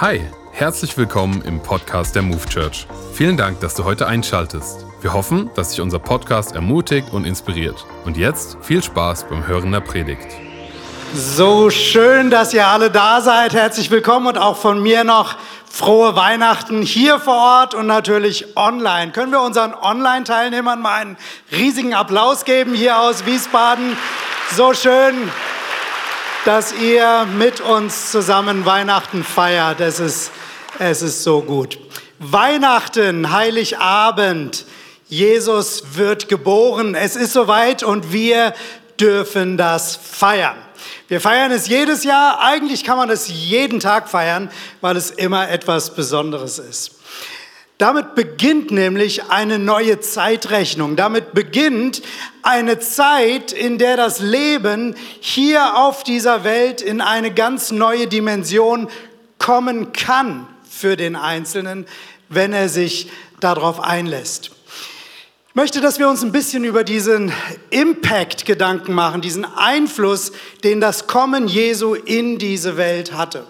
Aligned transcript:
Hi, 0.00 0.20
herzlich 0.50 0.98
willkommen 0.98 1.40
im 1.42 1.62
Podcast 1.62 2.16
der 2.16 2.22
Move 2.22 2.44
Church. 2.48 2.88
Vielen 3.12 3.36
Dank, 3.36 3.60
dass 3.60 3.74
du 3.74 3.84
heute 3.84 4.08
einschaltest. 4.08 4.84
Wir 5.00 5.12
hoffen, 5.12 5.50
dass 5.54 5.70
sich 5.70 5.80
unser 5.80 6.00
Podcast 6.00 6.52
ermutigt 6.52 7.12
und 7.12 7.24
inspiriert. 7.24 7.86
Und 8.04 8.16
jetzt 8.16 8.56
viel 8.60 8.82
Spaß 8.82 9.28
beim 9.28 9.46
Hören 9.46 9.70
der 9.70 9.78
Predigt. 9.78 10.26
So 11.14 11.70
schön, 11.70 12.28
dass 12.28 12.52
ihr 12.52 12.66
alle 12.66 12.90
da 12.90 13.20
seid. 13.20 13.54
Herzlich 13.54 13.88
willkommen 13.92 14.26
und 14.26 14.36
auch 14.36 14.56
von 14.56 14.82
mir 14.82 15.04
noch 15.04 15.36
frohe 15.70 16.16
Weihnachten 16.16 16.82
hier 16.82 17.20
vor 17.20 17.36
Ort 17.36 17.74
und 17.74 17.86
natürlich 17.86 18.56
online. 18.56 19.12
Können 19.12 19.30
wir 19.30 19.42
unseren 19.42 19.74
Online-Teilnehmern 19.74 20.82
mal 20.82 21.02
einen 21.02 21.16
riesigen 21.52 21.94
Applaus 21.94 22.44
geben 22.44 22.74
hier 22.74 22.98
aus 22.98 23.26
Wiesbaden? 23.26 23.96
So 24.56 24.74
schön, 24.74 25.30
dass 26.44 26.74
ihr 26.74 27.26
mit 27.38 27.60
uns 27.60 28.10
zusammen 28.10 28.66
Weihnachten 28.66 29.24
feiert. 29.24 29.80
Es 29.80 29.98
ist, 29.98 30.30
es 30.78 31.00
ist 31.00 31.22
so 31.22 31.40
gut. 31.40 31.78
Weihnachten, 32.18 33.32
Heiligabend. 33.32 34.66
Jesus 35.08 35.84
wird 35.94 36.28
geboren. 36.28 36.94
Es 36.94 37.16
ist 37.16 37.32
soweit 37.32 37.82
und 37.82 38.12
wir 38.12 38.52
dürfen 39.00 39.56
das 39.56 39.96
feiern. 39.96 40.56
Wir 41.08 41.20
feiern 41.20 41.50
es 41.50 41.66
jedes 41.66 42.04
Jahr. 42.04 42.40
Eigentlich 42.40 42.84
kann 42.84 42.98
man 42.98 43.08
es 43.08 43.28
jeden 43.28 43.80
Tag 43.80 44.08
feiern, 44.08 44.50
weil 44.82 44.96
es 44.96 45.10
immer 45.10 45.48
etwas 45.48 45.94
Besonderes 45.94 46.58
ist. 46.58 46.92
Damit 47.78 48.14
beginnt 48.14 48.70
nämlich 48.70 49.24
eine 49.30 49.58
neue 49.58 49.98
Zeitrechnung. 49.98 50.94
Damit 50.94 51.34
beginnt 51.34 52.02
eine 52.42 52.78
Zeit, 52.78 53.52
in 53.52 53.78
der 53.78 53.96
das 53.96 54.20
Leben 54.20 54.94
hier 55.20 55.76
auf 55.76 56.04
dieser 56.04 56.44
Welt 56.44 56.80
in 56.82 57.00
eine 57.00 57.32
ganz 57.32 57.72
neue 57.72 58.06
Dimension 58.06 58.88
kommen 59.38 59.92
kann 59.92 60.46
für 60.70 60.96
den 60.96 61.16
Einzelnen, 61.16 61.86
wenn 62.28 62.52
er 62.52 62.68
sich 62.68 63.10
darauf 63.40 63.80
einlässt. 63.80 64.52
Ich 65.48 65.54
möchte, 65.56 65.80
dass 65.80 65.98
wir 65.98 66.08
uns 66.08 66.22
ein 66.22 66.32
bisschen 66.32 66.64
über 66.64 66.84
diesen 66.84 67.32
Impact 67.70 68.44
Gedanken 68.44 68.92
machen, 68.92 69.20
diesen 69.20 69.44
Einfluss, 69.44 70.32
den 70.62 70.80
das 70.80 71.06
Kommen 71.06 71.48
Jesu 71.48 71.94
in 71.94 72.38
diese 72.38 72.76
Welt 72.76 73.12
hatte. 73.12 73.46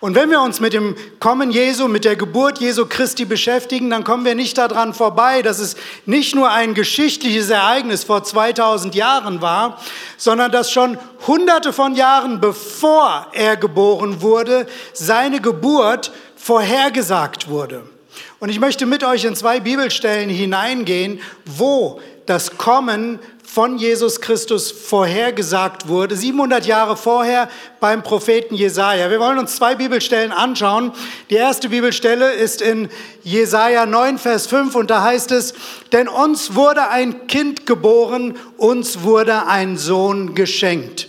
Und 0.00 0.14
wenn 0.14 0.30
wir 0.30 0.40
uns 0.40 0.60
mit 0.60 0.74
dem 0.74 0.94
Kommen 1.18 1.50
Jesu, 1.50 1.88
mit 1.88 2.04
der 2.04 2.14
Geburt 2.14 2.60
Jesu 2.60 2.86
Christi 2.86 3.24
beschäftigen, 3.24 3.90
dann 3.90 4.04
kommen 4.04 4.24
wir 4.24 4.36
nicht 4.36 4.56
daran 4.56 4.94
vorbei, 4.94 5.42
dass 5.42 5.58
es 5.58 5.74
nicht 6.06 6.36
nur 6.36 6.50
ein 6.50 6.74
geschichtliches 6.74 7.50
Ereignis 7.50 8.04
vor 8.04 8.22
2000 8.22 8.94
Jahren 8.94 9.42
war, 9.42 9.80
sondern 10.16 10.52
dass 10.52 10.70
schon 10.70 10.98
hunderte 11.26 11.72
von 11.72 11.96
Jahren 11.96 12.40
bevor 12.40 13.26
er 13.32 13.56
geboren 13.56 14.22
wurde, 14.22 14.68
seine 14.92 15.40
Geburt 15.40 16.12
vorhergesagt 16.36 17.48
wurde. 17.48 17.82
Und 18.38 18.50
ich 18.50 18.60
möchte 18.60 18.86
mit 18.86 19.02
euch 19.02 19.24
in 19.24 19.34
zwei 19.34 19.58
Bibelstellen 19.58 20.30
hineingehen, 20.30 21.20
wo 21.44 22.00
das 22.26 22.56
Kommen 22.56 23.18
von 23.50 23.78
Jesus 23.78 24.20
Christus 24.20 24.70
vorhergesagt 24.70 25.88
wurde, 25.88 26.14
700 26.14 26.66
Jahre 26.66 26.96
vorher 26.96 27.48
beim 27.80 28.02
Propheten 28.02 28.54
Jesaja. 28.54 29.10
Wir 29.10 29.20
wollen 29.20 29.38
uns 29.38 29.56
zwei 29.56 29.74
Bibelstellen 29.74 30.32
anschauen. 30.32 30.92
Die 31.30 31.36
erste 31.36 31.70
Bibelstelle 31.70 32.32
ist 32.34 32.60
in 32.60 32.90
Jesaja 33.22 33.86
9, 33.86 34.18
Vers 34.18 34.46
5 34.48 34.74
und 34.74 34.90
da 34.90 35.02
heißt 35.02 35.32
es, 35.32 35.54
denn 35.92 36.08
uns 36.08 36.54
wurde 36.56 36.88
ein 36.88 37.26
Kind 37.26 37.64
geboren, 37.64 38.36
uns 38.58 39.02
wurde 39.02 39.46
ein 39.46 39.78
Sohn 39.78 40.34
geschenkt. 40.34 41.08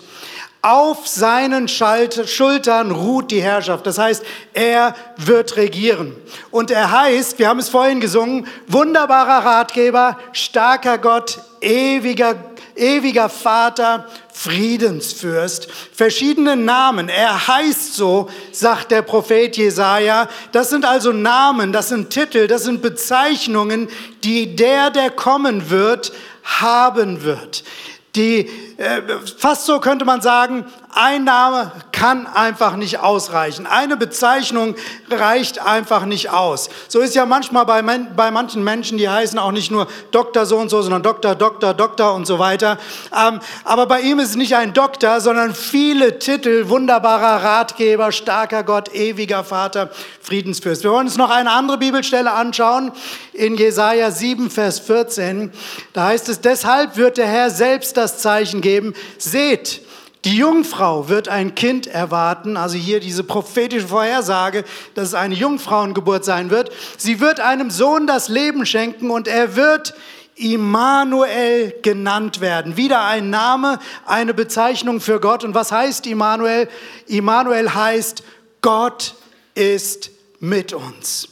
Auf 0.61 1.07
seinen 1.07 1.67
Schultern 1.67 2.91
ruht 2.91 3.31
die 3.31 3.41
Herrschaft. 3.41 3.85
Das 3.85 3.97
heißt, 3.97 4.25
er 4.53 4.93
wird 5.15 5.55
regieren. 5.55 6.15
Und 6.51 6.69
er 6.69 6.91
heißt, 6.91 7.39
wir 7.39 7.47
haben 7.47 7.59
es 7.59 7.69
vorhin 7.69 8.01
gesungen, 8.01 8.45
wunderbarer 8.67 9.45
Ratgeber, 9.45 10.17
starker 10.33 10.97
Gott, 10.97 11.39
ewiger, 11.61 12.35
ewiger 12.75 13.29
Vater, 13.29 14.07
Friedensfürst. 14.33 15.67
Verschiedene 15.93 16.55
Namen. 16.55 17.09
Er 17.09 17.47
heißt 17.47 17.95
so, 17.95 18.29
sagt 18.51 18.91
der 18.91 19.01
Prophet 19.01 19.57
Jesaja. 19.57 20.29
Das 20.51 20.69
sind 20.69 20.85
also 20.85 21.11
Namen, 21.11 21.73
das 21.73 21.89
sind 21.89 22.09
Titel, 22.09 22.47
das 22.47 22.63
sind 22.63 22.81
Bezeichnungen, 22.81 23.89
die 24.23 24.55
der, 24.55 24.91
der 24.91 25.09
kommen 25.11 25.69
wird, 25.69 26.13
haben 26.43 27.23
wird 27.23 27.63
die, 28.15 28.49
fast 29.37 29.65
so 29.65 29.79
könnte 29.79 30.05
man 30.05 30.21
sagen, 30.21 30.65
ein 30.91 31.25
Name 31.25 31.71
kann 31.91 32.27
einfach 32.27 32.77
nicht 32.77 32.99
ausreichen. 32.99 33.67
Eine 33.67 33.97
Bezeichnung 33.97 34.75
reicht 35.11 35.61
einfach 35.61 36.05
nicht 36.05 36.31
aus. 36.31 36.69
So 36.87 36.99
ist 36.99 37.13
ja 37.13 37.25
manchmal 37.25 37.65
bei, 37.65 37.81
bei 37.81 38.31
manchen 38.31 38.63
Menschen, 38.63 38.97
die 38.97 39.09
heißen 39.09 39.37
auch 39.37 39.51
nicht 39.51 39.69
nur 39.69 39.87
Doktor 40.11 40.45
so 40.45 40.57
und 40.57 40.69
so, 40.69 40.81
sondern 40.81 41.03
Doktor, 41.03 41.35
Doktor, 41.35 41.73
Doktor 41.73 42.13
und 42.15 42.25
so 42.25 42.39
weiter. 42.39 42.77
Ähm, 43.13 43.39
aber 43.65 43.85
bei 43.85 43.99
ihm 44.01 44.19
ist 44.19 44.29
es 44.29 44.35
nicht 44.35 44.55
ein 44.55 44.73
Doktor, 44.73 45.19
sondern 45.19 45.53
viele 45.53 46.17
Titel, 46.17 46.69
wunderbarer 46.69 47.43
Ratgeber, 47.43 48.11
starker 48.11 48.63
Gott, 48.63 48.93
ewiger 48.95 49.43
Vater, 49.43 49.91
Friedensfürst. 50.21 50.83
Wir 50.83 50.91
wollen 50.91 51.07
uns 51.07 51.17
noch 51.17 51.29
eine 51.29 51.51
andere 51.51 51.77
Bibelstelle 51.77 52.31
anschauen, 52.31 52.91
in 53.33 53.55
Jesaja 53.55 54.11
7, 54.11 54.49
Vers 54.49 54.79
14. 54.79 55.51
Da 55.93 56.07
heißt 56.07 56.29
es, 56.29 56.41
deshalb 56.41 56.97
wird 56.97 57.17
der 57.17 57.27
Herr 57.27 57.49
selbst 57.49 57.95
das 57.95 58.19
Zeichen 58.19 58.61
geben, 58.61 58.68
seht, 59.17 59.81
die 60.25 60.35
Jungfrau 60.35 61.07
wird 61.07 61.29
ein 61.29 61.55
Kind 61.55 61.87
erwarten, 61.87 62.57
also 62.57 62.77
hier 62.77 62.99
diese 62.99 63.23
prophetische 63.23 63.87
Vorhersage, 63.87 64.65
dass 64.93 65.09
es 65.09 65.13
eine 65.13 65.35
Jungfrauengeburt 65.35 66.25
sein 66.25 66.49
wird. 66.49 66.71
Sie 66.97 67.21
wird 67.21 67.39
einem 67.39 67.69
Sohn 67.69 68.05
das 68.05 68.27
Leben 68.27 68.65
schenken 68.65 69.11
und 69.11 69.29
er 69.29 69.55
wird 69.55 69.93
Immanuel 70.35 71.73
genannt 71.81 72.41
werden. 72.41 72.75
Wieder 72.75 73.03
ein 73.05 73.29
Name, 73.29 73.79
eine 74.05 74.33
Bezeichnung 74.33 74.99
für 74.99 75.19
Gott. 75.19 75.43
Und 75.43 75.53
was 75.53 75.71
heißt 75.71 76.05
Immanuel? 76.07 76.67
Immanuel 77.07 77.73
heißt, 77.73 78.23
Gott 78.61 79.15
ist 79.55 80.11
mit 80.39 80.73
uns. 80.73 81.29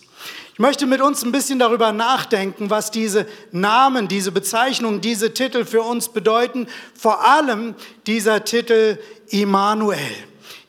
Ich 0.57 0.59
möchte 0.59 0.87
mit 0.87 1.01
uns 1.01 1.23
ein 1.23 1.31
bisschen 1.31 1.59
darüber 1.59 1.91
nachdenken, 1.91 2.71
was 2.71 2.89
diese 2.89 3.27
Namen, 3.51 4.07
diese 4.07 4.31
Bezeichnungen, 4.31 5.01
diese 5.01 5.31
Titel 5.31 5.65
für 5.65 5.83
uns 5.83 6.09
bedeuten. 6.09 6.65
Vor 6.95 7.23
allem 7.27 7.75
dieser 8.07 8.43
Titel 8.43 8.97
Immanuel. 9.29 9.99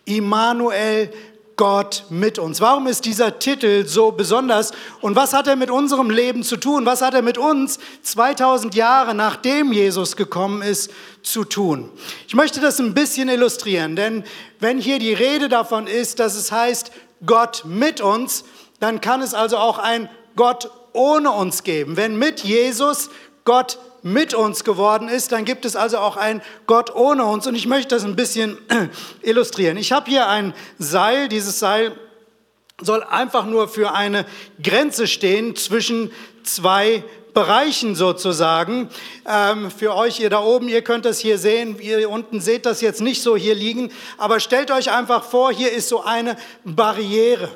Immanuel, 0.04 1.10
Gott 1.56 2.04
mit 2.10 2.38
uns. 2.38 2.60
Warum 2.60 2.87
ist 2.87 3.06
dieser 3.06 3.38
Titel 3.38 3.87
so 3.87 4.12
besonders 4.12 4.72
und 5.00 5.16
was 5.16 5.32
hat 5.32 5.47
er 5.47 5.56
mit 5.56 5.71
unserem 5.71 6.10
Leben 6.10 6.43
zu 6.43 6.59
tun? 6.59 6.84
Was 6.84 7.00
hat 7.00 7.15
er 7.15 7.22
mit 7.22 7.38
uns 7.38 7.78
2000 8.03 8.75
Jahre 8.75 9.15
nachdem 9.15 9.72
Jesus 9.72 10.16
gekommen 10.16 10.60
ist 10.60 10.91
zu 11.22 11.44
tun? 11.44 11.91
Ich 12.27 12.34
möchte 12.34 12.60
das 12.60 12.78
ein 12.78 12.93
bisschen 12.93 13.31
illustrieren, 13.31 13.97
denn 13.97 14.22
wenn 14.60 14.78
hier 14.78 14.98
die 14.98 15.15
Rede 15.15 15.48
davon 15.48 15.87
ist, 15.87 16.19
dass 16.19 16.37
es 16.37 16.53
heißt 16.53 16.93
Gott 17.25 17.62
mit 17.65 18.03
uns, 18.03 18.44
dann 18.81 19.00
kann 19.00 19.22
es 19.22 19.34
also 19.34 19.56
auch 19.56 19.78
ein 19.78 20.09
Gott 20.37 20.71
ohne 20.93 21.31
uns 21.31 21.62
geben. 21.62 21.97
Wenn 21.97 22.19
mit 22.19 22.41
Jesus 22.41 23.11
Gott 23.44 23.78
mit 24.03 24.34
uns 24.34 24.65
geworden 24.65 25.09
ist, 25.09 25.33
dann 25.33 25.44
gibt 25.44 25.65
es 25.65 25.75
also 25.77 25.99
auch 25.99 26.16
ein 26.16 26.43
Gott 26.66 26.94
ohne 26.94 27.25
uns. 27.25 27.47
Und 27.47 27.55
ich 27.55 27.66
möchte 27.66 27.94
das 27.94 28.05
ein 28.05 28.16
bisschen 28.16 28.59
illustrieren. 29.22 29.77
Ich 29.77 29.93
habe 29.93 30.11
hier 30.11 30.28
ein 30.28 30.55
Seil. 30.78 31.28
Dieses 31.28 31.59
Seil 31.59 31.93
soll 32.81 33.03
einfach 33.03 33.47
nur 33.47 33.69
für 33.69 33.93
eine 33.93 34.25
Grenze 34.62 35.06
stehen 35.06 35.56
zwischen 35.56 36.12
zwei 36.45 37.03
Bereichen 37.34 37.95
sozusagen. 37.95 38.89
Ähm, 39.27 39.71
für 39.71 39.95
euch, 39.95 40.21
ihr 40.21 40.31
da 40.31 40.41
oben, 40.41 40.69
ihr 40.69 40.83
könnt 40.83 41.05
das 41.05 41.19
hier 41.19 41.39
sehen, 41.39 41.78
ihr 41.81 42.09
unten 42.10 42.41
seht 42.41 42.66
das 42.66 42.81
jetzt 42.81 43.00
nicht 43.00 43.22
so 43.22 43.37
hier 43.37 43.55
liegen, 43.55 43.93
aber 44.16 44.41
stellt 44.41 44.71
euch 44.71 44.91
einfach 44.91 45.25
vor, 45.25 45.53
hier 45.53 45.72
ist 45.72 45.89
so 45.89 46.03
eine 46.03 46.37
Barriere. 46.65 47.48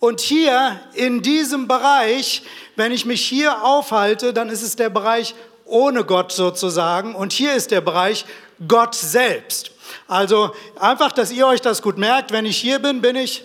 Und 0.00 0.20
hier 0.20 0.80
in 0.94 1.20
diesem 1.20 1.68
Bereich, 1.68 2.42
wenn 2.74 2.90
ich 2.90 3.04
mich 3.04 3.20
hier 3.20 3.62
aufhalte, 3.62 4.32
dann 4.32 4.48
ist 4.48 4.62
es 4.62 4.74
der 4.74 4.88
Bereich 4.88 5.34
ohne 5.66 6.04
Gott 6.04 6.32
sozusagen. 6.32 7.14
Und 7.14 7.32
hier 7.32 7.52
ist 7.52 7.70
der 7.70 7.82
Bereich 7.82 8.24
Gott 8.66 8.94
selbst. 8.94 9.72
Also 10.08 10.54
einfach, 10.78 11.12
dass 11.12 11.30
ihr 11.30 11.46
euch 11.46 11.60
das 11.60 11.82
gut 11.82 11.98
merkt. 11.98 12.32
Wenn 12.32 12.46
ich 12.46 12.56
hier 12.56 12.78
bin, 12.78 13.02
bin 13.02 13.14
ich 13.14 13.44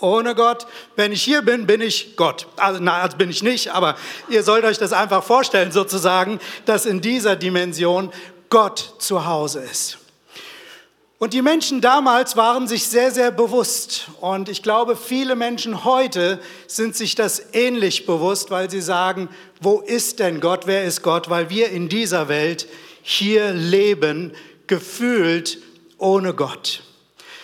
ohne 0.00 0.34
Gott. 0.34 0.66
Wenn 0.96 1.12
ich 1.12 1.22
hier 1.22 1.40
bin, 1.40 1.66
bin 1.66 1.80
ich 1.80 2.16
Gott. 2.16 2.46
Also, 2.56 2.78
na, 2.82 3.00
also 3.00 3.16
bin 3.16 3.30
ich 3.30 3.42
nicht, 3.42 3.72
aber 3.72 3.96
ihr 4.28 4.42
sollt 4.42 4.64
euch 4.64 4.76
das 4.76 4.92
einfach 4.92 5.24
vorstellen 5.24 5.72
sozusagen, 5.72 6.40
dass 6.66 6.84
in 6.84 7.00
dieser 7.00 7.36
Dimension 7.36 8.12
Gott 8.50 8.96
zu 8.98 9.26
Hause 9.26 9.60
ist. 9.60 9.98
Und 11.18 11.34
die 11.34 11.42
Menschen 11.42 11.80
damals 11.80 12.36
waren 12.36 12.68
sich 12.68 12.86
sehr, 12.86 13.10
sehr 13.10 13.32
bewusst. 13.32 14.06
Und 14.20 14.48
ich 14.48 14.62
glaube, 14.62 14.94
viele 14.94 15.34
Menschen 15.34 15.84
heute 15.84 16.40
sind 16.68 16.94
sich 16.94 17.16
das 17.16 17.42
ähnlich 17.52 18.06
bewusst, 18.06 18.52
weil 18.52 18.70
sie 18.70 18.80
sagen, 18.80 19.28
wo 19.60 19.80
ist 19.80 20.20
denn 20.20 20.40
Gott? 20.40 20.66
Wer 20.66 20.84
ist 20.84 21.02
Gott? 21.02 21.28
Weil 21.28 21.50
wir 21.50 21.70
in 21.70 21.88
dieser 21.88 22.28
Welt 22.28 22.68
hier 23.02 23.52
leben, 23.52 24.32
gefühlt 24.68 25.58
ohne 25.98 26.34
Gott. 26.34 26.82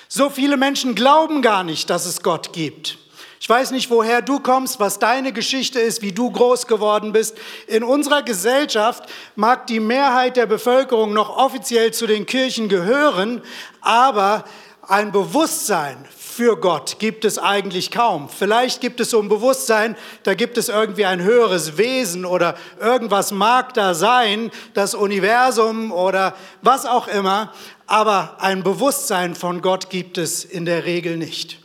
So 0.06 0.30
viele 0.30 0.56
Menschen 0.56 0.94
glauben 0.94 1.42
gar 1.42 1.64
nicht, 1.64 1.90
dass 1.90 2.06
es 2.06 2.22
Gott 2.22 2.52
gibt. 2.52 2.98
Ich 3.44 3.48
weiß 3.50 3.72
nicht, 3.72 3.90
woher 3.90 4.22
du 4.22 4.40
kommst, 4.40 4.80
was 4.80 4.98
deine 4.98 5.30
Geschichte 5.30 5.78
ist, 5.78 6.00
wie 6.00 6.12
du 6.12 6.30
groß 6.30 6.66
geworden 6.66 7.12
bist. 7.12 7.36
In 7.66 7.84
unserer 7.84 8.22
Gesellschaft 8.22 9.04
mag 9.36 9.66
die 9.66 9.80
Mehrheit 9.80 10.38
der 10.38 10.46
Bevölkerung 10.46 11.12
noch 11.12 11.36
offiziell 11.36 11.92
zu 11.92 12.06
den 12.06 12.24
Kirchen 12.24 12.70
gehören, 12.70 13.42
aber 13.82 14.44
ein 14.88 15.12
Bewusstsein 15.12 16.06
für 16.16 16.56
Gott 16.56 16.98
gibt 16.98 17.26
es 17.26 17.38
eigentlich 17.38 17.90
kaum. 17.90 18.30
Vielleicht 18.30 18.80
gibt 18.80 18.98
es 19.00 19.10
so 19.10 19.20
ein 19.20 19.28
Bewusstsein, 19.28 19.94
da 20.22 20.32
gibt 20.32 20.56
es 20.56 20.70
irgendwie 20.70 21.04
ein 21.04 21.20
höheres 21.22 21.76
Wesen 21.76 22.24
oder 22.24 22.54
irgendwas 22.80 23.30
mag 23.30 23.74
da 23.74 23.92
sein, 23.92 24.52
das 24.72 24.94
Universum 24.94 25.92
oder 25.92 26.34
was 26.62 26.86
auch 26.86 27.08
immer, 27.08 27.52
aber 27.86 28.38
ein 28.40 28.62
Bewusstsein 28.62 29.34
von 29.34 29.60
Gott 29.60 29.90
gibt 29.90 30.16
es 30.16 30.46
in 30.46 30.64
der 30.64 30.86
Regel 30.86 31.18
nicht. 31.18 31.58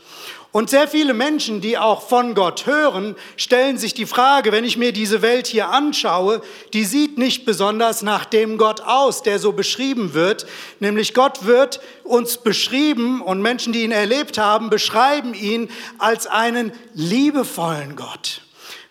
Und 0.51 0.71
sehr 0.71 0.87
viele 0.87 1.13
Menschen, 1.13 1.61
die 1.61 1.77
auch 1.77 2.01
von 2.01 2.33
Gott 2.33 2.65
hören, 2.65 3.15
stellen 3.37 3.77
sich 3.77 3.93
die 3.93 4.07
Frage, 4.07 4.51
wenn 4.51 4.63
ich 4.63 4.77
mir 4.77 4.91
diese 4.91 5.21
Welt 5.21 5.45
hier 5.45 5.69
anschaue, 5.69 6.41
die 6.73 6.85
sieht 6.85 7.19
nicht 7.19 7.45
besonders 7.45 8.01
nach 8.01 8.25
dem 8.25 8.57
Gott 8.57 8.81
aus, 8.81 9.21
der 9.21 9.37
so 9.37 9.51
beschrieben 9.51 10.15
wird. 10.15 10.47
Nämlich 10.79 11.13
Gott 11.13 11.45
wird 11.45 11.81
uns 12.03 12.37
beschrieben 12.37 13.21
und 13.21 13.43
Menschen, 13.43 13.73
die 13.73 13.83
ihn 13.83 13.91
erlebt 13.91 14.39
haben, 14.39 14.71
beschreiben 14.71 15.35
ihn 15.35 15.69
als 15.99 16.25
einen 16.25 16.71
liebevollen 16.95 17.95
Gott. 17.95 18.41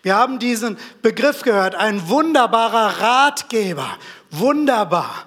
Wir 0.01 0.15
haben 0.15 0.39
diesen 0.39 0.77
Begriff 1.01 1.41
gehört, 1.41 1.75
ein 1.75 2.07
wunderbarer 2.07 3.01
Ratgeber. 3.01 3.97
Wunderbar. 4.31 5.25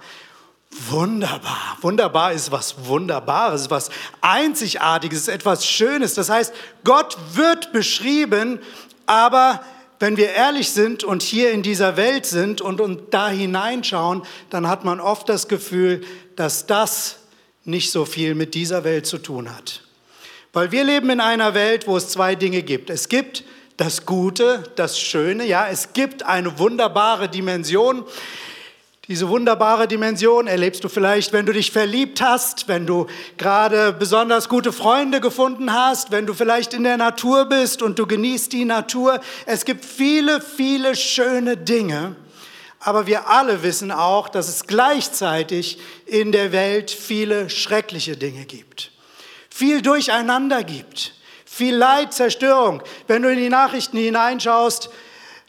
Wunderbar. 0.88 1.76
Wunderbar 1.82 2.32
ist 2.32 2.50
was 2.50 2.86
Wunderbares, 2.86 3.70
was 3.70 3.90
Einzigartiges, 4.22 5.28
etwas 5.28 5.66
Schönes. 5.66 6.14
Das 6.14 6.30
heißt, 6.30 6.54
Gott 6.82 7.18
wird 7.34 7.72
beschrieben, 7.72 8.58
aber 9.04 9.62
wenn 10.00 10.16
wir 10.16 10.30
ehrlich 10.30 10.70
sind 10.70 11.04
und 11.04 11.22
hier 11.22 11.52
in 11.52 11.62
dieser 11.62 11.96
Welt 11.96 12.24
sind 12.26 12.60
und, 12.60 12.80
und 12.80 13.12
da 13.14 13.28
hineinschauen, 13.28 14.22
dann 14.50 14.66
hat 14.66 14.84
man 14.84 14.98
oft 14.98 15.28
das 15.28 15.46
Gefühl, 15.46 16.02
dass 16.36 16.66
das 16.66 17.18
nicht 17.64 17.92
so 17.92 18.04
viel 18.04 18.34
mit 18.34 18.54
dieser 18.54 18.82
Welt 18.82 19.06
zu 19.06 19.18
tun 19.18 19.54
hat. 19.54 19.82
Weil 20.52 20.72
wir 20.72 20.84
leben 20.84 21.10
in 21.10 21.20
einer 21.20 21.54
Welt, 21.54 21.86
wo 21.86 21.96
es 21.96 22.08
zwei 22.08 22.34
Dinge 22.34 22.62
gibt. 22.62 22.90
Es 22.90 23.08
gibt 23.08 23.44
das 23.76 24.04
Gute, 24.06 24.64
das 24.76 24.98
Schöne, 24.98 25.46
ja, 25.46 25.68
es 25.68 25.92
gibt 25.92 26.24
eine 26.24 26.58
wunderbare 26.58 27.28
Dimension. 27.28 28.04
Diese 29.08 29.28
wunderbare 29.28 29.88
Dimension 29.88 30.46
erlebst 30.46 30.84
du 30.84 30.88
vielleicht, 30.88 31.32
wenn 31.32 31.44
du 31.44 31.52
dich 31.52 31.72
verliebt 31.72 32.22
hast, 32.22 32.68
wenn 32.68 32.86
du 32.86 33.08
gerade 33.36 33.92
besonders 33.92 34.48
gute 34.48 34.72
Freunde 34.72 35.20
gefunden 35.20 35.72
hast, 35.72 36.12
wenn 36.12 36.24
du 36.24 36.34
vielleicht 36.34 36.72
in 36.72 36.84
der 36.84 36.96
Natur 36.96 37.46
bist 37.46 37.82
und 37.82 37.98
du 37.98 38.06
genießt 38.06 38.52
die 38.52 38.64
Natur. 38.64 39.20
Es 39.44 39.64
gibt 39.64 39.84
viele, 39.84 40.40
viele 40.40 40.94
schöne 40.94 41.56
Dinge, 41.56 42.14
aber 42.78 43.08
wir 43.08 43.26
alle 43.28 43.64
wissen 43.64 43.90
auch, 43.90 44.28
dass 44.28 44.48
es 44.48 44.68
gleichzeitig 44.68 45.80
in 46.06 46.30
der 46.30 46.52
Welt 46.52 46.92
viele 46.92 47.50
schreckliche 47.50 48.16
Dinge 48.16 48.44
gibt. 48.44 48.92
Viel 49.50 49.82
Durcheinander 49.82 50.62
gibt, 50.62 51.14
viel 51.44 51.74
Leid, 51.74 52.12
Zerstörung. 52.14 52.84
Wenn 53.08 53.22
du 53.22 53.32
in 53.32 53.38
die 53.38 53.48
Nachrichten 53.48 53.98
hineinschaust, 53.98 54.90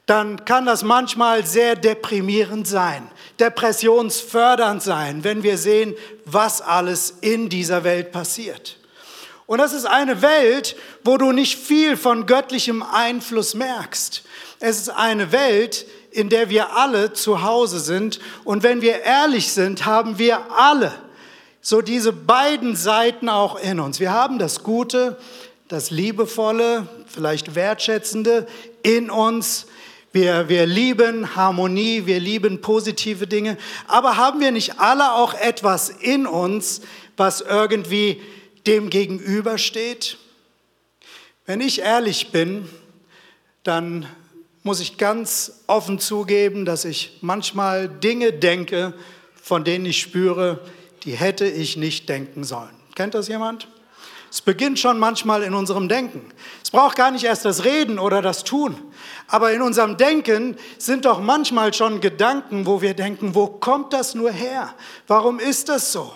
dann 0.06 0.46
kann 0.46 0.66
das 0.66 0.84
manchmal 0.84 1.46
sehr 1.46 1.76
deprimierend 1.76 2.68
sein 2.68 3.10
depressionsfördernd 3.40 4.82
sein, 4.82 5.24
wenn 5.24 5.44
wir 5.44 5.58
sehen, 5.58 5.96
was 6.26 6.62
alles 6.62 7.16
in 7.22 7.50
dieser 7.50 7.84
Welt 7.84 8.12
passiert. 8.12 8.78
Und 9.46 9.58
das 9.58 9.74
ist 9.74 9.86
eine 9.86 10.22
Welt, 10.22 10.76
wo 11.04 11.18
du 11.18 11.32
nicht 11.32 11.60
viel 11.60 11.98
von 11.98 12.26
göttlichem 12.26 12.82
Einfluss 12.82 13.56
merkst. 13.56 14.24
Es 14.60 14.80
ist 14.80 14.90
eine 14.90 15.32
Welt, 15.32 15.86
in 16.12 16.30
der 16.30 16.50
wir 16.50 16.76
alle 16.76 17.14
zu 17.14 17.42
Hause 17.42 17.80
sind. 17.80 18.20
Und 18.46 18.64
wenn 18.64 18.82
wir 18.82 19.02
ehrlich 19.02 19.52
sind, 19.52 19.86
haben 19.86 20.18
wir 20.18 20.52
alle 20.56 20.94
so 21.60 21.82
diese 21.82 22.14
beiden 22.14 22.76
Seiten 22.76 23.30
auch 23.30 23.60
in 23.60 23.80
uns. 23.80 24.00
Wir 24.00 24.12
haben 24.12 24.40
das 24.40 24.64
Gute, 24.64 25.18
das 25.68 25.92
Liebevolle, 25.92 26.88
vielleicht 27.08 27.56
Wertschätzende 27.56 28.48
in 28.84 29.10
uns 29.10 29.66
wir, 30.13 30.48
wir 30.48 30.65
lieben 30.68 31.36
Harmonie, 31.36 32.06
wir 32.06 32.19
lieben 32.19 32.62
positive 32.62 33.27
Dinge, 33.27 33.57
aber 33.88 34.15
haben 34.15 34.39
wir 34.39 34.51
nicht 34.51 34.80
alle 34.80 35.13
auch 35.13 35.33
etwas 35.33 35.89
in 35.89 36.27
uns, 36.27 36.81
was 37.18 37.42
irgendwie 37.42 38.21
dem 38.68 38.89
gegenübersteht? 38.89 40.18
Wenn 41.45 41.62
ich 41.62 41.81
ehrlich 41.81 42.31
bin, 42.31 42.69
dann 43.63 44.06
muss 44.62 44.80
ich 44.80 44.98
ganz 44.98 45.63
offen 45.68 46.00
zugeben, 46.00 46.63
dass 46.63 46.86
ich 46.86 47.18
manchmal 47.21 47.89
Dinge 47.89 48.31
denke, 48.31 48.94
von 49.36 49.63
denen 49.63 49.86
ich 49.86 50.00
spüre, 50.00 50.59
die 51.04 51.13
hätte 51.13 51.45
ich 51.45 51.75
nicht 51.75 52.07
denken 52.07 52.44
sollen. 52.44 52.74
Kennt 52.95 53.13
das 53.13 53.27
jemand? 53.27 53.68
Es 54.33 54.41
beginnt 54.41 54.80
schon 54.80 54.97
manchmal 54.97 55.44
in 55.44 55.53
unserem 55.53 55.88
Denken. 55.88 56.31
Es 56.63 56.71
braucht 56.71 56.95
gar 56.95 57.12
nicht 57.12 57.24
erst 57.24 57.45
das 57.45 57.65
Reden 57.65 58.00
oder 58.00 58.24
das 58.24 58.44
Tun. 58.44 58.75
Aber 59.27 59.53
in 59.53 59.62
unserem 59.62 59.95
Denken 59.95 60.57
sind 60.80 61.06
doch 61.06 61.21
manchmal 61.21 61.71
schon 61.71 62.01
Gedanken, 62.01 62.65
wo 62.65 62.81
wir 62.81 62.95
denken, 62.95 63.35
wo 63.35 63.45
kommt 63.45 63.94
das 63.94 64.15
nur 64.15 64.31
her? 64.31 64.74
Warum 65.06 65.39
ist 65.39 65.69
das 65.69 65.91
so? 65.91 66.12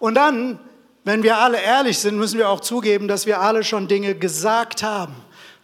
Und 0.00 0.16
dann, 0.16 0.58
wenn 1.04 1.22
wir 1.22 1.38
alle 1.38 1.60
ehrlich 1.60 2.00
sind, 2.00 2.16
müssen 2.18 2.36
wir 2.36 2.48
auch 2.48 2.58
zugeben, 2.58 3.06
dass 3.06 3.26
wir 3.26 3.40
alle 3.40 3.62
schon 3.62 3.86
Dinge 3.86 4.16
gesagt 4.16 4.82
haben, 4.82 5.14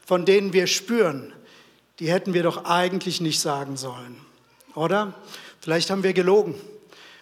von 0.06 0.25
denen 0.25 0.52
wir 0.52 0.69
spüren, 0.69 1.32
die 1.99 2.12
hätten 2.12 2.32
wir 2.32 2.44
doch 2.44 2.64
eigentlich 2.64 3.20
nicht 3.20 3.41
sagen 3.41 3.76
sollen. 3.76 4.20
Oder? 4.76 5.14
Vielleicht 5.61 5.91
haben 5.91 6.05
wir 6.05 6.12
gelogen. 6.12 6.55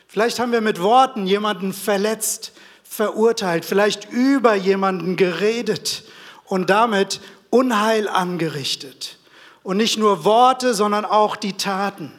Vielleicht 0.06 0.38
haben 0.38 0.52
wir 0.52 0.60
mit 0.60 0.82
Worten 0.82 1.26
jemanden 1.26 1.72
verletzt 1.72 2.52
verurteilt, 2.98 3.64
vielleicht 3.64 4.10
über 4.10 4.56
jemanden 4.56 5.14
geredet 5.14 6.02
und 6.46 6.68
damit 6.68 7.20
Unheil 7.48 8.08
angerichtet. 8.08 9.18
Und 9.62 9.76
nicht 9.76 9.98
nur 9.98 10.24
Worte, 10.24 10.74
sondern 10.74 11.04
auch 11.04 11.36
die 11.36 11.52
Taten. 11.52 12.12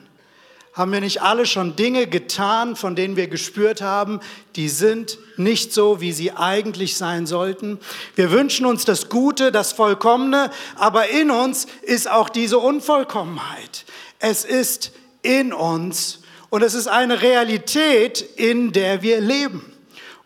Haben 0.72 0.94
wir 0.94 1.02
nicht 1.02 1.22
alle 1.22 1.46
schon 1.46 1.76
Dinge 1.76 2.08
getan, 2.08 2.78
von 2.78 2.96
denen 2.96 3.18
wir 3.18 3.28
gespürt 3.28 3.82
haben, 3.82 4.22
die 4.56 4.70
sind 4.70 5.18
nicht 5.36 5.74
so, 5.74 6.00
wie 6.00 6.14
sie 6.14 6.32
eigentlich 6.32 6.96
sein 6.96 7.28
sollten? 7.28 7.78
Wir 8.16 8.32
wünschen 8.32 8.66
uns 8.66 8.86
das 8.86 9.10
Gute, 9.10 9.52
das 9.52 9.74
Vollkommene, 9.74 10.50
aber 10.78 11.10
in 11.10 11.30
uns 11.30 11.68
ist 11.82 12.10
auch 12.10 12.30
diese 12.30 12.58
Unvollkommenheit. 12.58 13.84
Es 14.20 14.46
ist 14.46 14.94
in 15.24 15.52
uns 15.52 16.22
und 16.50 16.62
es 16.62 16.74
ist 16.74 16.88
eine 16.88 17.22
Realität, 17.22 18.22
in 18.38 18.72
der 18.72 19.02
wir 19.02 19.20
leben. 19.20 19.69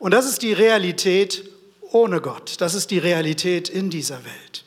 Und 0.03 0.11
das 0.11 0.25
ist 0.25 0.41
die 0.41 0.51
Realität 0.51 1.49
ohne 1.79 2.19
Gott. 2.19 2.55
Das 2.59 2.73
ist 2.73 2.91
die 2.91 2.97
Realität 2.97 3.69
in 3.69 3.89
dieser 3.89 4.17
Welt. 4.25 4.65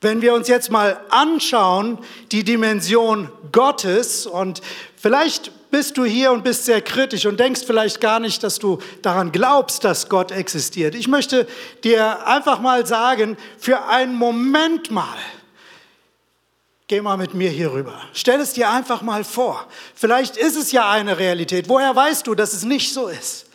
Wenn 0.00 0.22
wir 0.22 0.32
uns 0.32 0.48
jetzt 0.48 0.70
mal 0.70 0.98
anschauen, 1.10 1.98
die 2.30 2.42
Dimension 2.42 3.30
Gottes, 3.52 4.24
und 4.24 4.62
vielleicht 4.96 5.52
bist 5.70 5.98
du 5.98 6.06
hier 6.06 6.32
und 6.32 6.44
bist 6.44 6.64
sehr 6.64 6.80
kritisch 6.80 7.26
und 7.26 7.40
denkst 7.40 7.60
vielleicht 7.66 8.00
gar 8.00 8.20
nicht, 8.20 8.42
dass 8.42 8.58
du 8.58 8.78
daran 9.02 9.32
glaubst, 9.32 9.84
dass 9.84 10.08
Gott 10.08 10.30
existiert. 10.30 10.94
Ich 10.94 11.08
möchte 11.08 11.46
dir 11.84 12.26
einfach 12.26 12.58
mal 12.58 12.86
sagen, 12.86 13.36
für 13.58 13.84
einen 13.84 14.14
Moment 14.14 14.90
mal, 14.90 15.18
geh 16.86 17.02
mal 17.02 17.18
mit 17.18 17.34
mir 17.34 17.50
hier 17.50 17.74
rüber. 17.74 18.00
Stell 18.14 18.40
es 18.40 18.54
dir 18.54 18.70
einfach 18.70 19.02
mal 19.02 19.24
vor. 19.24 19.66
Vielleicht 19.94 20.38
ist 20.38 20.56
es 20.56 20.72
ja 20.72 20.90
eine 20.90 21.18
Realität. 21.18 21.68
Woher 21.68 21.94
weißt 21.94 22.26
du, 22.26 22.34
dass 22.34 22.54
es 22.54 22.64
nicht 22.64 22.94
so 22.94 23.08
ist? 23.08 23.51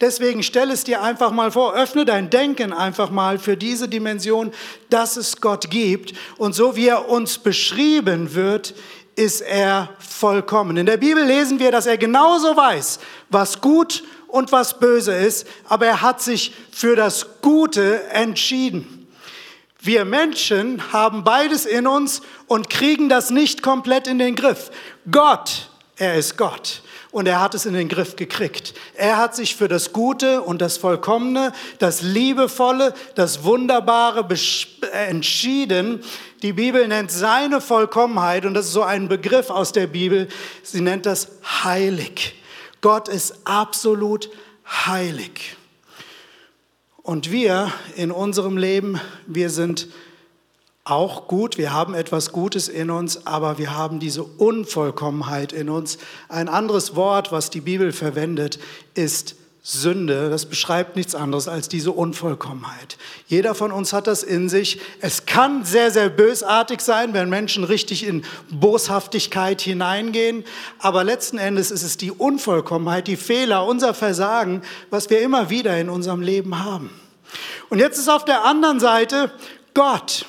Deswegen 0.00 0.42
stell 0.42 0.70
es 0.70 0.84
dir 0.84 1.02
einfach 1.02 1.30
mal 1.30 1.50
vor, 1.50 1.74
öffne 1.74 2.04
dein 2.04 2.28
Denken 2.28 2.72
einfach 2.72 3.10
mal 3.10 3.38
für 3.38 3.56
diese 3.56 3.88
Dimension, 3.88 4.52
dass 4.90 5.16
es 5.16 5.40
Gott 5.40 5.70
gibt. 5.70 6.12
Und 6.36 6.54
so 6.54 6.76
wie 6.76 6.88
er 6.88 7.08
uns 7.08 7.38
beschrieben 7.38 8.34
wird, 8.34 8.74
ist 9.14 9.40
er 9.40 9.88
vollkommen. 9.98 10.76
In 10.76 10.84
der 10.84 10.98
Bibel 10.98 11.24
lesen 11.24 11.58
wir, 11.58 11.72
dass 11.72 11.86
er 11.86 11.96
genauso 11.96 12.54
weiß, 12.54 12.98
was 13.30 13.60
gut 13.62 14.04
und 14.28 14.52
was 14.52 14.78
böse 14.78 15.14
ist, 15.14 15.46
aber 15.64 15.86
er 15.86 16.02
hat 16.02 16.20
sich 16.20 16.52
für 16.70 16.94
das 16.94 17.40
Gute 17.40 18.04
entschieden. 18.10 19.08
Wir 19.80 20.04
Menschen 20.04 20.92
haben 20.92 21.24
beides 21.24 21.64
in 21.64 21.86
uns 21.86 22.20
und 22.46 22.68
kriegen 22.68 23.08
das 23.08 23.30
nicht 23.30 23.62
komplett 23.62 24.06
in 24.06 24.18
den 24.18 24.34
Griff. 24.34 24.70
Gott, 25.10 25.70
er 25.96 26.16
ist 26.16 26.36
Gott 26.36 26.82
und 27.16 27.26
er 27.26 27.40
hat 27.40 27.54
es 27.54 27.64
in 27.64 27.72
den 27.72 27.88
Griff 27.88 28.14
gekriegt. 28.16 28.74
Er 28.94 29.16
hat 29.16 29.34
sich 29.34 29.56
für 29.56 29.68
das 29.68 29.94
Gute 29.94 30.42
und 30.42 30.60
das 30.60 30.76
Vollkommene, 30.76 31.54
das 31.78 32.02
Liebevolle, 32.02 32.92
das 33.14 33.42
Wunderbare 33.42 34.28
entschieden. 34.92 36.04
Die 36.42 36.52
Bibel 36.52 36.86
nennt 36.86 37.10
seine 37.10 37.62
Vollkommenheit, 37.62 38.44
und 38.44 38.52
das 38.52 38.66
ist 38.66 38.74
so 38.74 38.82
ein 38.82 39.08
Begriff 39.08 39.48
aus 39.48 39.72
der 39.72 39.86
Bibel, 39.86 40.28
sie 40.62 40.82
nennt 40.82 41.06
das 41.06 41.28
heilig. 41.64 42.34
Gott 42.82 43.08
ist 43.08 43.34
absolut 43.46 44.28
heilig. 44.66 45.56
Und 47.00 47.30
wir 47.30 47.72
in 47.94 48.10
unserem 48.10 48.58
Leben, 48.58 49.00
wir 49.26 49.48
sind 49.48 49.88
auch 50.86 51.26
gut, 51.26 51.58
wir 51.58 51.72
haben 51.72 51.94
etwas 51.94 52.30
Gutes 52.30 52.68
in 52.68 52.90
uns, 52.90 53.26
aber 53.26 53.58
wir 53.58 53.76
haben 53.76 53.98
diese 53.98 54.22
Unvollkommenheit 54.22 55.52
in 55.52 55.68
uns. 55.68 55.98
Ein 56.28 56.48
anderes 56.48 56.94
Wort, 56.94 57.32
was 57.32 57.50
die 57.50 57.60
Bibel 57.60 57.90
verwendet, 57.90 58.60
ist 58.94 59.34
Sünde. 59.64 60.30
Das 60.30 60.46
beschreibt 60.46 60.94
nichts 60.94 61.16
anderes 61.16 61.48
als 61.48 61.68
diese 61.68 61.90
Unvollkommenheit. 61.90 62.98
Jeder 63.26 63.56
von 63.56 63.72
uns 63.72 63.92
hat 63.92 64.06
das 64.06 64.22
in 64.22 64.48
sich. 64.48 64.78
Es 65.00 65.26
kann 65.26 65.64
sehr, 65.64 65.90
sehr 65.90 66.08
bösartig 66.08 66.80
sein, 66.80 67.14
wenn 67.14 67.28
Menschen 67.28 67.64
richtig 67.64 68.06
in 68.06 68.22
Boshaftigkeit 68.48 69.60
hineingehen, 69.60 70.44
aber 70.78 71.02
letzten 71.02 71.38
Endes 71.38 71.72
ist 71.72 71.82
es 71.82 71.96
die 71.96 72.12
Unvollkommenheit, 72.12 73.08
die 73.08 73.16
Fehler, 73.16 73.66
unser 73.66 73.92
Versagen, 73.92 74.62
was 74.90 75.10
wir 75.10 75.20
immer 75.20 75.50
wieder 75.50 75.76
in 75.80 75.88
unserem 75.88 76.22
Leben 76.22 76.64
haben. 76.64 76.90
Und 77.70 77.80
jetzt 77.80 77.98
ist 77.98 78.08
auf 78.08 78.24
der 78.24 78.44
anderen 78.44 78.78
Seite 78.78 79.32
Gott. 79.74 80.26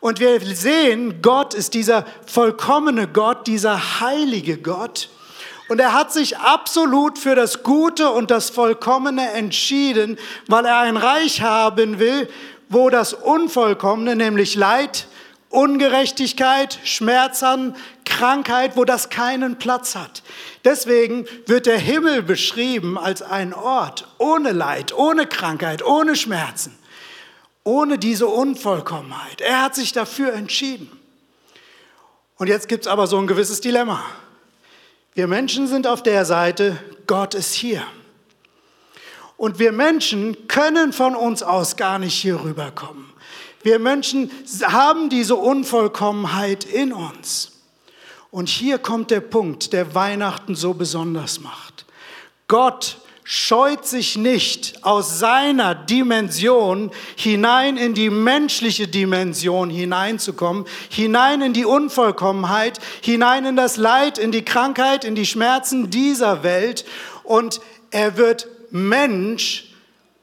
Und 0.00 0.20
wir 0.20 0.40
sehen, 0.54 1.20
Gott 1.22 1.54
ist 1.54 1.74
dieser 1.74 2.04
vollkommene 2.26 3.08
Gott, 3.08 3.46
dieser 3.46 4.00
heilige 4.00 4.58
Gott. 4.58 5.08
Und 5.68 5.80
er 5.80 5.94
hat 5.94 6.12
sich 6.12 6.38
absolut 6.38 7.18
für 7.18 7.34
das 7.34 7.62
Gute 7.62 8.10
und 8.10 8.30
das 8.30 8.50
Vollkommene 8.50 9.32
entschieden, 9.32 10.18
weil 10.46 10.64
er 10.64 10.78
ein 10.80 10.96
Reich 10.96 11.42
haben 11.42 11.98
will, 11.98 12.28
wo 12.68 12.90
das 12.90 13.12
Unvollkommene, 13.14 14.14
nämlich 14.14 14.54
Leid, 14.54 15.08
Ungerechtigkeit, 15.50 16.78
Schmerzen, 16.84 17.74
Krankheit, 18.04 18.76
wo 18.76 18.84
das 18.84 19.08
keinen 19.08 19.58
Platz 19.58 19.94
hat. 19.94 20.22
Deswegen 20.64 21.26
wird 21.46 21.66
der 21.66 21.78
Himmel 21.78 22.22
beschrieben 22.22 22.98
als 22.98 23.22
ein 23.22 23.54
Ort 23.54 24.06
ohne 24.18 24.52
Leid, 24.52 24.92
ohne 24.96 25.26
Krankheit, 25.26 25.84
ohne 25.84 26.14
Schmerzen 26.14 26.76
ohne 27.66 27.98
diese 27.98 28.28
Unvollkommenheit. 28.28 29.40
Er 29.40 29.62
hat 29.62 29.74
sich 29.74 29.92
dafür 29.92 30.32
entschieden. 30.32 30.88
Und 32.36 32.46
jetzt 32.46 32.68
gibt 32.68 32.86
es 32.86 32.88
aber 32.90 33.08
so 33.08 33.18
ein 33.18 33.26
gewisses 33.26 33.60
Dilemma. 33.60 34.04
Wir 35.14 35.26
Menschen 35.26 35.66
sind 35.66 35.86
auf 35.88 36.02
der 36.02 36.24
Seite, 36.24 36.78
Gott 37.08 37.34
ist 37.34 37.54
hier. 37.54 37.82
Und 39.36 39.58
wir 39.58 39.72
Menschen 39.72 40.46
können 40.46 40.92
von 40.92 41.16
uns 41.16 41.42
aus 41.42 41.76
gar 41.76 41.98
nicht 41.98 42.14
hier 42.14 42.40
rüberkommen. 42.40 43.12
Wir 43.62 43.80
Menschen 43.80 44.30
haben 44.62 45.10
diese 45.10 45.34
Unvollkommenheit 45.34 46.64
in 46.64 46.92
uns. 46.92 47.52
Und 48.30 48.48
hier 48.48 48.78
kommt 48.78 49.10
der 49.10 49.20
Punkt, 49.20 49.72
der 49.72 49.92
Weihnachten 49.92 50.54
so 50.54 50.72
besonders 50.72 51.40
macht. 51.40 51.84
Gott 52.46 52.98
scheut 53.28 53.84
sich 53.84 54.16
nicht 54.16 54.84
aus 54.84 55.18
seiner 55.18 55.74
Dimension 55.74 56.92
hinein 57.16 57.76
in 57.76 57.92
die 57.92 58.08
menschliche 58.08 58.86
Dimension 58.86 59.68
hineinzukommen, 59.68 60.64
hinein 60.90 61.42
in 61.42 61.52
die 61.52 61.64
Unvollkommenheit, 61.64 62.78
hinein 63.00 63.44
in 63.44 63.56
das 63.56 63.78
Leid, 63.78 64.18
in 64.18 64.30
die 64.30 64.44
Krankheit, 64.44 65.04
in 65.04 65.16
die 65.16 65.26
Schmerzen 65.26 65.90
dieser 65.90 66.44
Welt. 66.44 66.84
Und 67.24 67.60
er 67.90 68.16
wird 68.16 68.46
Mensch, 68.70 69.74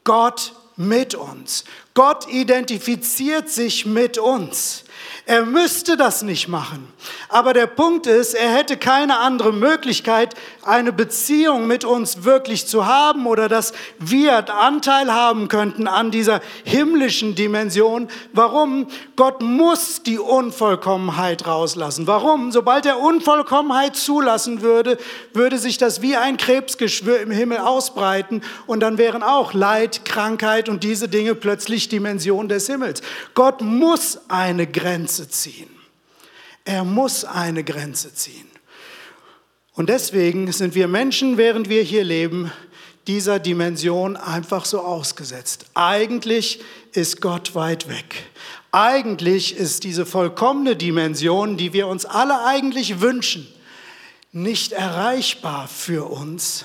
Gott 0.04 0.54
mit 0.76 1.14
uns. 1.14 1.64
Gott 1.92 2.26
identifiziert 2.32 3.50
sich 3.50 3.84
mit 3.84 4.16
uns. 4.16 4.84
Er 5.26 5.46
müsste 5.46 5.96
das 5.96 6.22
nicht 6.22 6.48
machen. 6.48 6.92
Aber 7.28 7.54
der 7.54 7.66
Punkt 7.66 8.06
ist, 8.06 8.34
er 8.34 8.52
hätte 8.52 8.76
keine 8.76 9.18
andere 9.18 9.52
Möglichkeit, 9.52 10.34
eine 10.66 10.92
Beziehung 10.92 11.66
mit 11.66 11.84
uns 11.84 12.24
wirklich 12.24 12.66
zu 12.66 12.86
haben 12.86 13.26
oder 13.26 13.48
dass 13.48 13.72
wir 13.98 14.52
Anteil 14.54 15.12
haben 15.12 15.48
könnten 15.48 15.86
an 15.86 16.10
dieser 16.10 16.40
himmlischen 16.64 17.34
Dimension. 17.34 18.08
Warum? 18.32 18.86
Gott 19.16 19.42
muss 19.42 20.02
die 20.02 20.18
Unvollkommenheit 20.18 21.46
rauslassen. 21.46 22.06
Warum? 22.06 22.52
Sobald 22.52 22.86
er 22.86 23.00
Unvollkommenheit 23.00 23.96
zulassen 23.96 24.62
würde, 24.62 24.98
würde 25.32 25.58
sich 25.58 25.78
das 25.78 26.02
wie 26.02 26.16
ein 26.16 26.36
Krebsgeschwür 26.36 27.20
im 27.20 27.30
Himmel 27.30 27.58
ausbreiten 27.58 28.42
und 28.66 28.80
dann 28.80 28.98
wären 28.98 29.22
auch 29.22 29.54
Leid, 29.54 30.04
Krankheit 30.04 30.68
und 30.68 30.84
diese 30.84 31.08
Dinge 31.08 31.34
plötzlich 31.34 31.88
Dimension 31.88 32.48
des 32.48 32.66
Himmels. 32.66 33.02
Gott 33.34 33.60
muss 33.60 34.18
eine 34.28 34.66
Grenze 34.66 35.04
Grenze 35.04 35.28
ziehen. 35.28 35.70
Er 36.64 36.84
muss 36.84 37.24
eine 37.24 37.64
Grenze 37.64 38.14
ziehen. 38.14 38.48
Und 39.74 39.88
deswegen 39.88 40.50
sind 40.52 40.74
wir 40.74 40.86
Menschen, 40.86 41.36
während 41.36 41.68
wir 41.68 41.82
hier 41.82 42.04
leben, 42.04 42.52
dieser 43.06 43.38
Dimension 43.38 44.16
einfach 44.16 44.64
so 44.64 44.80
ausgesetzt. 44.80 45.66
Eigentlich 45.74 46.60
ist 46.92 47.20
Gott 47.20 47.54
weit 47.54 47.88
weg. 47.88 48.24
Eigentlich 48.70 49.56
ist 49.56 49.84
diese 49.84 50.06
vollkommene 50.06 50.76
Dimension, 50.76 51.56
die 51.56 51.72
wir 51.72 51.88
uns 51.88 52.06
alle 52.06 52.44
eigentlich 52.44 53.00
wünschen, 53.00 53.46
nicht 54.32 54.72
erreichbar 54.72 55.68
für 55.68 56.10
uns. 56.10 56.64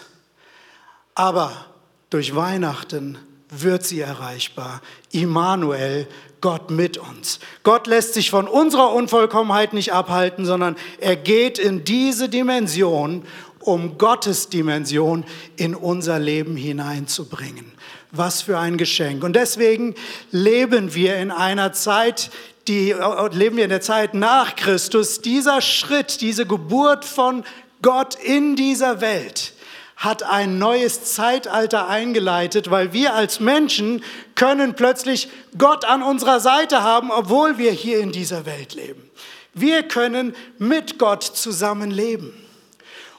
Aber 1.16 1.66
durch 2.10 2.36
Weihnachten 2.36 3.18
wird 3.50 3.86
sie 3.86 4.00
erreichbar. 4.00 4.82
Immanuel, 5.12 6.08
Gott 6.42 6.72
mit 6.72 6.98
uns. 6.98 7.40
Gott 7.64 7.88
lässt 7.88 8.14
sich 8.14 8.30
von 8.30 8.48
unserer 8.48 8.94
Unvollkommenheit 8.94 9.74
nicht 9.74 9.94
abhalten, 9.94 10.46
sondern 10.46 10.76
er 11.00 11.16
geht 11.16 11.60
in 11.60 11.84
diese 11.84 12.30
Dimension, 12.30 13.24
um 13.60 13.98
Gottes 13.98 14.50
Dimension 14.50 15.26
in 15.58 15.76
unser 15.76 16.20
Leben 16.20 16.56
hineinzubringen. 16.56 17.72
Was 18.12 18.42
für 18.42 18.58
ein 18.58 18.78
Geschenk. 18.78 19.24
Und 19.24 19.36
deswegen 19.36 19.96
leben 20.32 20.96
wir 20.96 21.18
in 21.18 21.30
einer 21.30 21.74
Zeit, 21.74 22.32
die 22.68 22.96
leben 23.32 23.58
wir 23.58 23.66
in 23.66 23.70
der 23.70 23.82
Zeit 23.82 24.14
nach 24.14 24.56
Christus. 24.56 25.22
Dieser 25.22 25.62
Schritt, 25.62 26.22
diese 26.22 26.46
Geburt 26.46 27.06
von 27.06 27.44
Gott 27.82 28.16
in 28.16 28.56
dieser 28.56 29.02
Welt 29.02 29.54
hat 30.00 30.24
ein 30.24 30.58
neues 30.58 31.14
Zeitalter 31.14 31.90
eingeleitet, 31.90 32.72
weil 32.72 32.94
wir 32.94 33.14
als 33.14 33.42
Menschen 33.42 34.02
können 34.34 34.74
plötzlich 34.74 35.28
Gott 35.58 35.84
an 35.84 36.02
unserer 36.02 36.40
Seite 36.40 36.84
haben, 36.84 37.12
obwohl 37.12 37.58
wir 37.58 37.72
hier 37.72 38.00
in 38.00 38.14
dieser 38.14 38.46
Welt 38.46 38.76
leben. 38.76 39.12
Wir 39.54 39.84
können 39.84 40.34
mit 40.58 41.00
Gott 41.00 41.24
zusammenleben. 41.24 42.34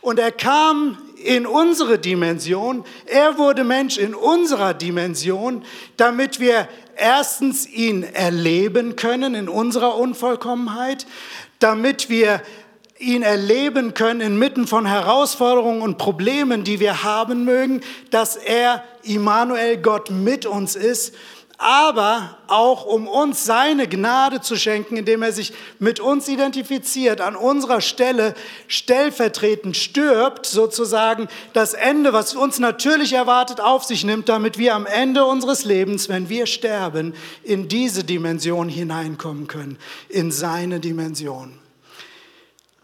Und 0.00 0.18
er 0.18 0.32
kam 0.32 0.96
in 1.22 1.46
unsere 1.46 1.98
Dimension, 1.98 2.84
er 3.04 3.36
wurde 3.36 3.62
Mensch 3.62 3.98
in 3.98 4.14
unserer 4.14 4.72
Dimension, 4.72 5.62
damit 5.98 6.40
wir 6.40 6.66
erstens 6.96 7.68
ihn 7.68 8.04
erleben 8.04 8.96
können 8.96 9.34
in 9.34 9.50
unserer 9.50 9.96
Unvollkommenheit, 9.96 11.06
damit 11.58 12.08
wir 12.08 12.40
ihn 13.00 13.22
erleben 13.22 13.94
können 13.94 14.20
inmitten 14.20 14.66
von 14.66 14.86
Herausforderungen 14.86 15.82
und 15.82 15.98
Problemen, 15.98 16.64
die 16.64 16.80
wir 16.80 17.02
haben 17.02 17.44
mögen, 17.44 17.80
dass 18.10 18.36
er, 18.36 18.84
Immanuel, 19.02 19.78
Gott 19.78 20.10
mit 20.10 20.44
uns 20.44 20.76
ist, 20.76 21.14
aber 21.56 22.38
auch 22.46 22.86
um 22.86 23.06
uns 23.06 23.44
seine 23.44 23.86
Gnade 23.86 24.40
zu 24.40 24.56
schenken, 24.56 24.96
indem 24.96 25.22
er 25.22 25.32
sich 25.32 25.52
mit 25.78 26.00
uns 26.00 26.26
identifiziert, 26.26 27.20
an 27.20 27.36
unserer 27.36 27.82
Stelle 27.82 28.34
stellvertretend 28.66 29.76
stirbt, 29.76 30.46
sozusagen 30.46 31.28
das 31.52 31.74
Ende, 31.74 32.14
was 32.14 32.34
uns 32.34 32.58
natürlich 32.60 33.12
erwartet, 33.12 33.60
auf 33.60 33.84
sich 33.84 34.04
nimmt, 34.04 34.30
damit 34.30 34.56
wir 34.56 34.74
am 34.74 34.86
Ende 34.86 35.26
unseres 35.26 35.66
Lebens, 35.66 36.08
wenn 36.08 36.30
wir 36.30 36.46
sterben, 36.46 37.14
in 37.42 37.68
diese 37.68 38.04
Dimension 38.04 38.70
hineinkommen 38.70 39.46
können, 39.46 39.78
in 40.08 40.32
seine 40.32 40.80
Dimension. 40.80 41.59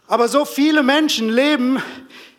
Aber 0.07 0.29
so 0.29 0.45
viele 0.45 0.83
Menschen 0.83 1.29
leben 1.29 1.81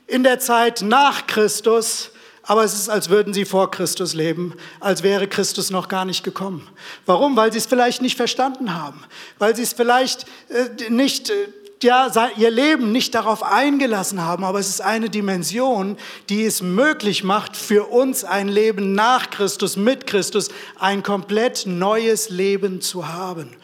in 0.06 0.22
der 0.22 0.38
Zeit 0.38 0.80
nach 0.80 1.26
Christus, 1.26 2.10
aber 2.42 2.64
es 2.64 2.72
ist, 2.72 2.88
als 2.88 3.10
würden 3.10 3.34
sie 3.34 3.44
vor 3.44 3.70
Christus 3.70 4.14
leben, 4.14 4.54
als 4.80 5.02
wäre 5.02 5.28
Christus 5.28 5.70
noch 5.70 5.88
gar 5.88 6.06
nicht 6.06 6.24
gekommen. 6.24 6.66
Warum? 7.04 7.36
Weil 7.36 7.52
sie 7.52 7.58
es 7.58 7.66
vielleicht 7.66 8.00
nicht 8.00 8.16
verstanden 8.16 8.74
haben, 8.74 9.04
weil 9.38 9.54
sie 9.54 9.62
es 9.62 9.74
vielleicht 9.74 10.24
äh, 10.48 10.88
nicht, 10.88 11.28
äh, 11.28 11.34
ja, 11.82 12.10
ihr 12.38 12.50
Leben 12.50 12.90
nicht 12.90 13.14
darauf 13.14 13.42
eingelassen 13.42 14.24
haben, 14.24 14.44
aber 14.44 14.58
es 14.58 14.70
ist 14.70 14.80
eine 14.80 15.10
Dimension, 15.10 15.98
die 16.30 16.46
es 16.46 16.62
möglich 16.62 17.22
macht, 17.22 17.54
für 17.54 17.84
uns 17.84 18.24
ein 18.24 18.48
Leben 18.48 18.94
nach 18.94 19.28
Christus, 19.28 19.76
mit 19.76 20.06
Christus, 20.06 20.48
ein 20.78 21.02
komplett 21.02 21.66
neues 21.66 22.30
Leben 22.30 22.80
zu 22.80 23.08
haben. 23.08 23.54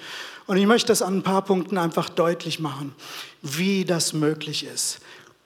Und 0.46 0.58
ich 0.58 0.66
möchte 0.66 0.88
das 0.88 1.00
an 1.00 1.16
ein 1.16 1.22
paar 1.22 1.42
Punkten 1.42 1.78
einfach 1.78 2.10
deutlich 2.10 2.60
machen, 2.60 2.94
wie 3.44 3.84
das 3.84 4.12
möglich 4.14 4.66
ist. 4.66 4.98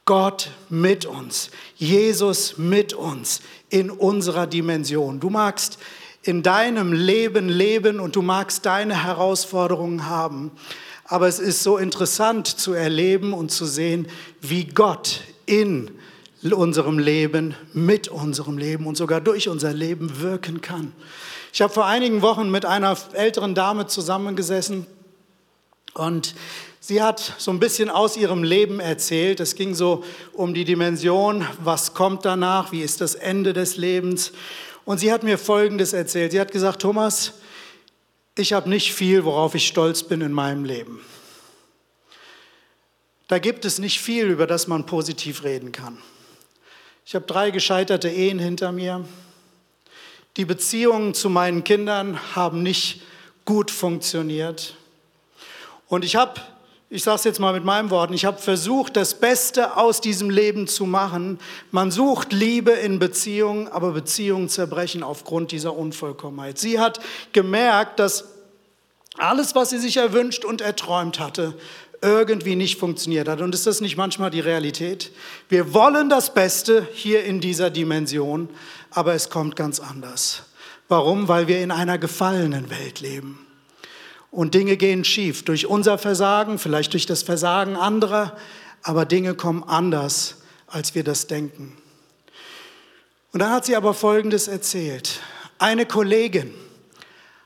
Gott 0.06 0.50
mit 0.70 1.04
uns, 1.04 1.50
Jesus 1.76 2.56
mit 2.56 2.94
uns 2.94 3.42
in 3.68 3.90
unserer 3.90 4.46
Dimension. 4.46 5.20
Du 5.20 5.28
magst 5.28 5.78
in 6.22 6.42
deinem 6.42 6.94
Leben 6.94 7.50
leben 7.50 8.00
und 8.00 8.16
du 8.16 8.22
magst 8.22 8.64
deine 8.64 9.04
Herausforderungen 9.04 10.08
haben, 10.08 10.50
aber 11.04 11.28
es 11.28 11.38
ist 11.38 11.62
so 11.62 11.76
interessant 11.76 12.46
zu 12.46 12.72
erleben 12.72 13.34
und 13.34 13.50
zu 13.50 13.66
sehen, 13.66 14.08
wie 14.40 14.64
Gott 14.64 15.20
in 15.44 15.90
unserem 16.42 16.98
Leben, 16.98 17.54
mit 17.72 18.08
unserem 18.08 18.58
Leben 18.58 18.86
und 18.86 18.96
sogar 18.96 19.20
durch 19.20 19.48
unser 19.48 19.72
Leben 19.72 20.20
wirken 20.20 20.60
kann. 20.60 20.92
Ich 21.52 21.60
habe 21.60 21.72
vor 21.72 21.86
einigen 21.86 22.22
Wochen 22.22 22.50
mit 22.50 22.64
einer 22.64 22.96
älteren 23.12 23.54
Dame 23.54 23.86
zusammengesessen 23.86 24.86
und 25.94 26.34
sie 26.80 27.02
hat 27.02 27.34
so 27.38 27.50
ein 27.50 27.60
bisschen 27.60 27.90
aus 27.90 28.16
ihrem 28.16 28.42
Leben 28.42 28.80
erzählt. 28.80 29.40
Es 29.40 29.54
ging 29.54 29.74
so 29.74 30.04
um 30.32 30.54
die 30.54 30.64
Dimension, 30.64 31.46
was 31.60 31.94
kommt 31.94 32.24
danach, 32.24 32.72
wie 32.72 32.82
ist 32.82 33.00
das 33.00 33.14
Ende 33.14 33.52
des 33.52 33.76
Lebens. 33.76 34.32
Und 34.84 34.98
sie 34.98 35.12
hat 35.12 35.22
mir 35.22 35.38
Folgendes 35.38 35.92
erzählt. 35.92 36.32
Sie 36.32 36.40
hat 36.40 36.52
gesagt, 36.52 36.80
Thomas, 36.82 37.34
ich 38.36 38.52
habe 38.52 38.68
nicht 38.68 38.94
viel, 38.94 39.24
worauf 39.24 39.54
ich 39.54 39.66
stolz 39.66 40.02
bin 40.02 40.20
in 40.20 40.32
meinem 40.32 40.64
Leben. 40.64 41.00
Da 43.26 43.38
gibt 43.38 43.66
es 43.66 43.78
nicht 43.78 44.00
viel, 44.00 44.26
über 44.26 44.46
das 44.46 44.68
man 44.68 44.86
positiv 44.86 45.44
reden 45.44 45.72
kann. 45.72 45.98
Ich 47.04 47.14
habe 47.14 47.26
drei 47.26 47.50
gescheiterte 47.50 48.08
Ehen 48.08 48.38
hinter 48.38 48.72
mir. 48.72 49.04
Die 50.38 50.44
Beziehungen 50.44 51.14
zu 51.14 51.28
meinen 51.28 51.64
Kindern 51.64 52.18
haben 52.36 52.62
nicht 52.62 53.02
gut 53.44 53.70
funktioniert. 53.70 54.76
Und 55.88 56.04
ich 56.04 56.16
habe, 56.16 56.40
ich 56.90 57.02
sage 57.02 57.16
es 57.16 57.24
jetzt 57.24 57.40
mal 57.40 57.52
mit 57.52 57.64
meinen 57.64 57.90
Worten, 57.90 58.14
ich 58.14 58.24
habe 58.24 58.38
versucht, 58.38 58.96
das 58.96 59.14
Beste 59.14 59.76
aus 59.76 60.00
diesem 60.00 60.30
Leben 60.30 60.66
zu 60.66 60.86
machen. 60.86 61.38
Man 61.70 61.90
sucht 61.90 62.32
Liebe 62.32 62.70
in 62.70 62.98
Beziehungen, 62.98 63.68
aber 63.68 63.92
Beziehungen 63.92 64.48
zerbrechen 64.48 65.02
aufgrund 65.02 65.52
dieser 65.52 65.76
Unvollkommenheit. 65.76 66.58
Sie 66.58 66.80
hat 66.80 67.00
gemerkt, 67.32 67.98
dass 67.98 68.24
alles, 69.18 69.54
was 69.54 69.70
sie 69.70 69.78
sich 69.78 69.98
erwünscht 69.98 70.46
und 70.46 70.62
erträumt 70.62 71.20
hatte, 71.20 71.54
irgendwie 72.00 72.56
nicht 72.56 72.78
funktioniert 72.78 73.28
hat. 73.28 73.40
Und 73.40 73.54
ist 73.54 73.66
das 73.66 73.80
nicht 73.80 73.96
manchmal 73.96 74.30
die 74.30 74.40
Realität? 74.40 75.12
Wir 75.48 75.74
wollen 75.74 76.08
das 76.08 76.32
Beste 76.32 76.86
hier 76.92 77.24
in 77.24 77.40
dieser 77.40 77.70
Dimension, 77.70 78.48
aber 78.90 79.14
es 79.14 79.28
kommt 79.28 79.56
ganz 79.56 79.80
anders. 79.80 80.44
Warum? 80.88 81.28
Weil 81.28 81.48
wir 81.48 81.60
in 81.60 81.70
einer 81.70 81.98
gefallenen 81.98 82.70
Welt 82.70 83.00
leben. 83.00 83.47
Und 84.30 84.54
Dinge 84.54 84.76
gehen 84.76 85.04
schief 85.04 85.44
durch 85.44 85.66
unser 85.66 85.98
Versagen, 85.98 86.58
vielleicht 86.58 86.92
durch 86.92 87.06
das 87.06 87.22
Versagen 87.22 87.76
anderer, 87.76 88.36
aber 88.82 89.04
Dinge 89.04 89.34
kommen 89.34 89.64
anders, 89.64 90.36
als 90.66 90.94
wir 90.94 91.04
das 91.04 91.26
denken. 91.26 91.76
Und 93.32 93.40
dann 93.40 93.50
hat 93.50 93.64
sie 93.64 93.76
aber 93.76 93.94
Folgendes 93.94 94.48
erzählt. 94.48 95.20
Eine 95.58 95.86
Kollegin 95.86 96.52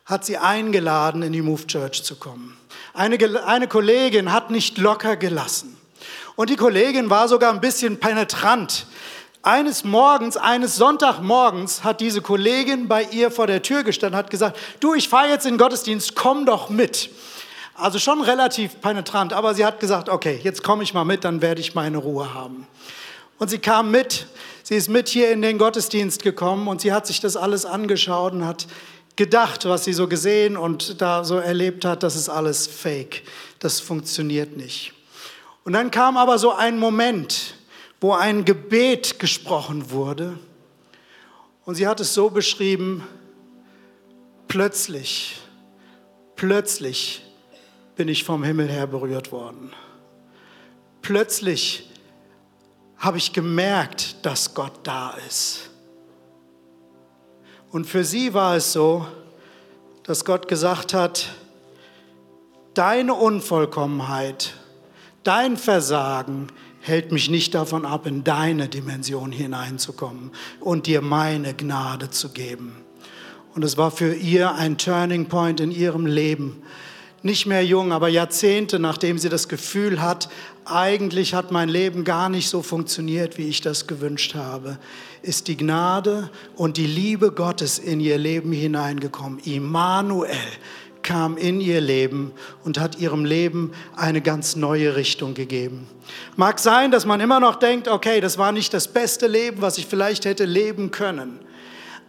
hat 0.04 0.24
sie 0.24 0.36
eingeladen, 0.36 1.22
in 1.22 1.32
die 1.32 1.42
Move 1.42 1.66
Church 1.66 2.02
zu 2.02 2.16
kommen. 2.16 2.56
Eine, 2.92 3.44
eine 3.46 3.68
Kollegin 3.68 4.32
hat 4.32 4.50
nicht 4.50 4.78
locker 4.78 5.16
gelassen. 5.16 5.76
Und 6.34 6.50
die 6.50 6.56
Kollegin 6.56 7.10
war 7.10 7.28
sogar 7.28 7.52
ein 7.52 7.60
bisschen 7.60 7.98
penetrant. 7.98 8.86
Eines 9.44 9.82
Morgens, 9.82 10.36
eines 10.36 10.76
Sonntagmorgens 10.76 11.82
hat 11.82 12.00
diese 12.00 12.22
Kollegin 12.22 12.86
bei 12.86 13.02
ihr 13.02 13.28
vor 13.32 13.48
der 13.48 13.60
Tür 13.60 13.82
gestanden, 13.82 14.16
hat 14.16 14.30
gesagt, 14.30 14.56
du, 14.78 14.94
ich 14.94 15.08
fahre 15.08 15.30
jetzt 15.30 15.46
in 15.46 15.54
den 15.54 15.58
Gottesdienst, 15.58 16.14
komm 16.14 16.46
doch 16.46 16.70
mit. 16.70 17.10
Also 17.74 17.98
schon 17.98 18.20
relativ 18.20 18.80
penetrant, 18.80 19.32
aber 19.32 19.54
sie 19.54 19.64
hat 19.64 19.80
gesagt, 19.80 20.08
okay, 20.08 20.38
jetzt 20.44 20.62
komme 20.62 20.84
ich 20.84 20.94
mal 20.94 21.04
mit, 21.04 21.24
dann 21.24 21.42
werde 21.42 21.60
ich 21.60 21.74
meine 21.74 21.98
Ruhe 21.98 22.32
haben. 22.32 22.68
Und 23.40 23.50
sie 23.50 23.58
kam 23.58 23.90
mit, 23.90 24.28
sie 24.62 24.76
ist 24.76 24.88
mit 24.88 25.08
hier 25.08 25.32
in 25.32 25.42
den 25.42 25.58
Gottesdienst 25.58 26.22
gekommen 26.22 26.68
und 26.68 26.80
sie 26.80 26.92
hat 26.92 27.08
sich 27.08 27.18
das 27.18 27.36
alles 27.36 27.66
angeschaut 27.66 28.34
und 28.34 28.46
hat 28.46 28.68
gedacht, 29.16 29.64
was 29.64 29.82
sie 29.82 29.92
so 29.92 30.06
gesehen 30.06 30.56
und 30.56 31.00
da 31.00 31.24
so 31.24 31.38
erlebt 31.38 31.84
hat, 31.84 32.04
das 32.04 32.14
ist 32.14 32.28
alles 32.28 32.68
fake, 32.68 33.24
das 33.58 33.80
funktioniert 33.80 34.56
nicht. 34.56 34.92
Und 35.64 35.72
dann 35.72 35.90
kam 35.90 36.16
aber 36.16 36.38
so 36.38 36.52
ein 36.52 36.78
Moment, 36.78 37.54
wo 38.02 38.14
ein 38.14 38.44
Gebet 38.44 39.20
gesprochen 39.20 39.92
wurde 39.92 40.36
und 41.64 41.76
sie 41.76 41.86
hat 41.86 42.00
es 42.00 42.14
so 42.14 42.30
beschrieben, 42.30 43.06
plötzlich, 44.48 45.40
plötzlich 46.34 47.22
bin 47.94 48.08
ich 48.08 48.24
vom 48.24 48.42
Himmel 48.42 48.68
her 48.68 48.88
berührt 48.88 49.30
worden. 49.30 49.72
Plötzlich 51.00 51.90
habe 52.98 53.18
ich 53.18 53.32
gemerkt, 53.32 54.16
dass 54.26 54.52
Gott 54.52 54.80
da 54.82 55.14
ist. 55.28 55.70
Und 57.70 57.86
für 57.86 58.02
sie 58.02 58.34
war 58.34 58.56
es 58.56 58.72
so, 58.72 59.06
dass 60.02 60.24
Gott 60.24 60.48
gesagt 60.48 60.92
hat, 60.92 61.28
deine 62.74 63.14
Unvollkommenheit, 63.14 64.54
dein 65.22 65.56
Versagen 65.56 66.48
hält 66.82 67.12
mich 67.12 67.30
nicht 67.30 67.54
davon 67.54 67.86
ab, 67.86 68.06
in 68.06 68.24
deine 68.24 68.68
Dimension 68.68 69.32
hineinzukommen 69.32 70.32
und 70.60 70.86
dir 70.86 71.00
meine 71.00 71.54
Gnade 71.54 72.10
zu 72.10 72.30
geben. 72.30 72.76
Und 73.54 73.64
es 73.64 73.76
war 73.76 73.90
für 73.90 74.14
ihr 74.14 74.54
ein 74.54 74.78
Turning 74.78 75.26
Point 75.26 75.60
in 75.60 75.70
ihrem 75.70 76.06
Leben. 76.06 76.62
Nicht 77.22 77.46
mehr 77.46 77.64
jung, 77.64 77.92
aber 77.92 78.08
Jahrzehnte, 78.08 78.80
nachdem 78.80 79.16
sie 79.16 79.28
das 79.28 79.48
Gefühl 79.48 80.02
hat, 80.02 80.28
eigentlich 80.64 81.34
hat 81.34 81.52
mein 81.52 81.68
Leben 81.68 82.02
gar 82.02 82.28
nicht 82.28 82.48
so 82.48 82.62
funktioniert, 82.62 83.38
wie 83.38 83.48
ich 83.48 83.60
das 83.60 83.86
gewünscht 83.86 84.34
habe, 84.34 84.78
ist 85.22 85.46
die 85.46 85.56
Gnade 85.56 86.30
und 86.56 86.76
die 86.76 86.86
Liebe 86.86 87.30
Gottes 87.30 87.78
in 87.78 88.00
ihr 88.00 88.18
Leben 88.18 88.50
hineingekommen. 88.50 89.38
Immanuel 89.40 90.34
kam 91.02 91.36
in 91.36 91.60
ihr 91.60 91.80
Leben 91.80 92.32
und 92.64 92.78
hat 92.78 92.98
ihrem 92.98 93.24
Leben 93.24 93.72
eine 93.96 94.20
ganz 94.20 94.56
neue 94.56 94.96
Richtung 94.96 95.34
gegeben. 95.34 95.86
Mag 96.36 96.58
sein, 96.58 96.90
dass 96.90 97.06
man 97.06 97.20
immer 97.20 97.40
noch 97.40 97.56
denkt, 97.56 97.88
okay, 97.88 98.20
das 98.20 98.38
war 98.38 98.52
nicht 98.52 98.72
das 98.74 98.88
beste 98.88 99.26
Leben, 99.26 99.60
was 99.60 99.78
ich 99.78 99.86
vielleicht 99.86 100.24
hätte 100.24 100.44
leben 100.44 100.90
können. 100.90 101.40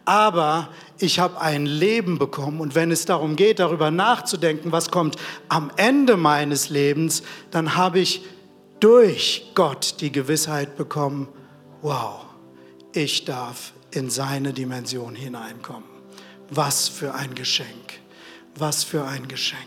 Aber 0.06 0.70
ich 0.98 1.20
habe 1.20 1.40
ein 1.40 1.66
Leben 1.66 2.18
bekommen 2.18 2.60
und 2.60 2.76
wenn 2.76 2.92
es 2.92 3.06
darum 3.06 3.36
geht, 3.36 3.60
darüber 3.60 3.90
nachzudenken, 3.90 4.72
was 4.72 4.92
kommt 4.92 5.16
am 5.48 5.72
Ende 5.78 6.18
meines 6.18 6.70
Lebens, 6.70 7.24
dann 7.52 7.76
habe 7.76 8.00
ich 8.00 8.24
durch 8.80 9.52
Gott 9.56 10.02
die 10.02 10.12
Gewissheit 10.12 10.76
bekommen, 10.76 11.30
wow, 11.82 12.26
ich 12.92 13.24
darf 13.24 13.74
in 13.92 14.10
seine 14.10 14.52
Dimension 14.52 15.16
hineinkommen. 15.16 15.90
Was 16.50 16.90
für 16.90 17.16
ein 17.16 17.34
Geschenk, 17.34 18.02
was 18.58 18.84
für 18.84 19.06
ein 19.06 19.28
Geschenk. 19.28 19.62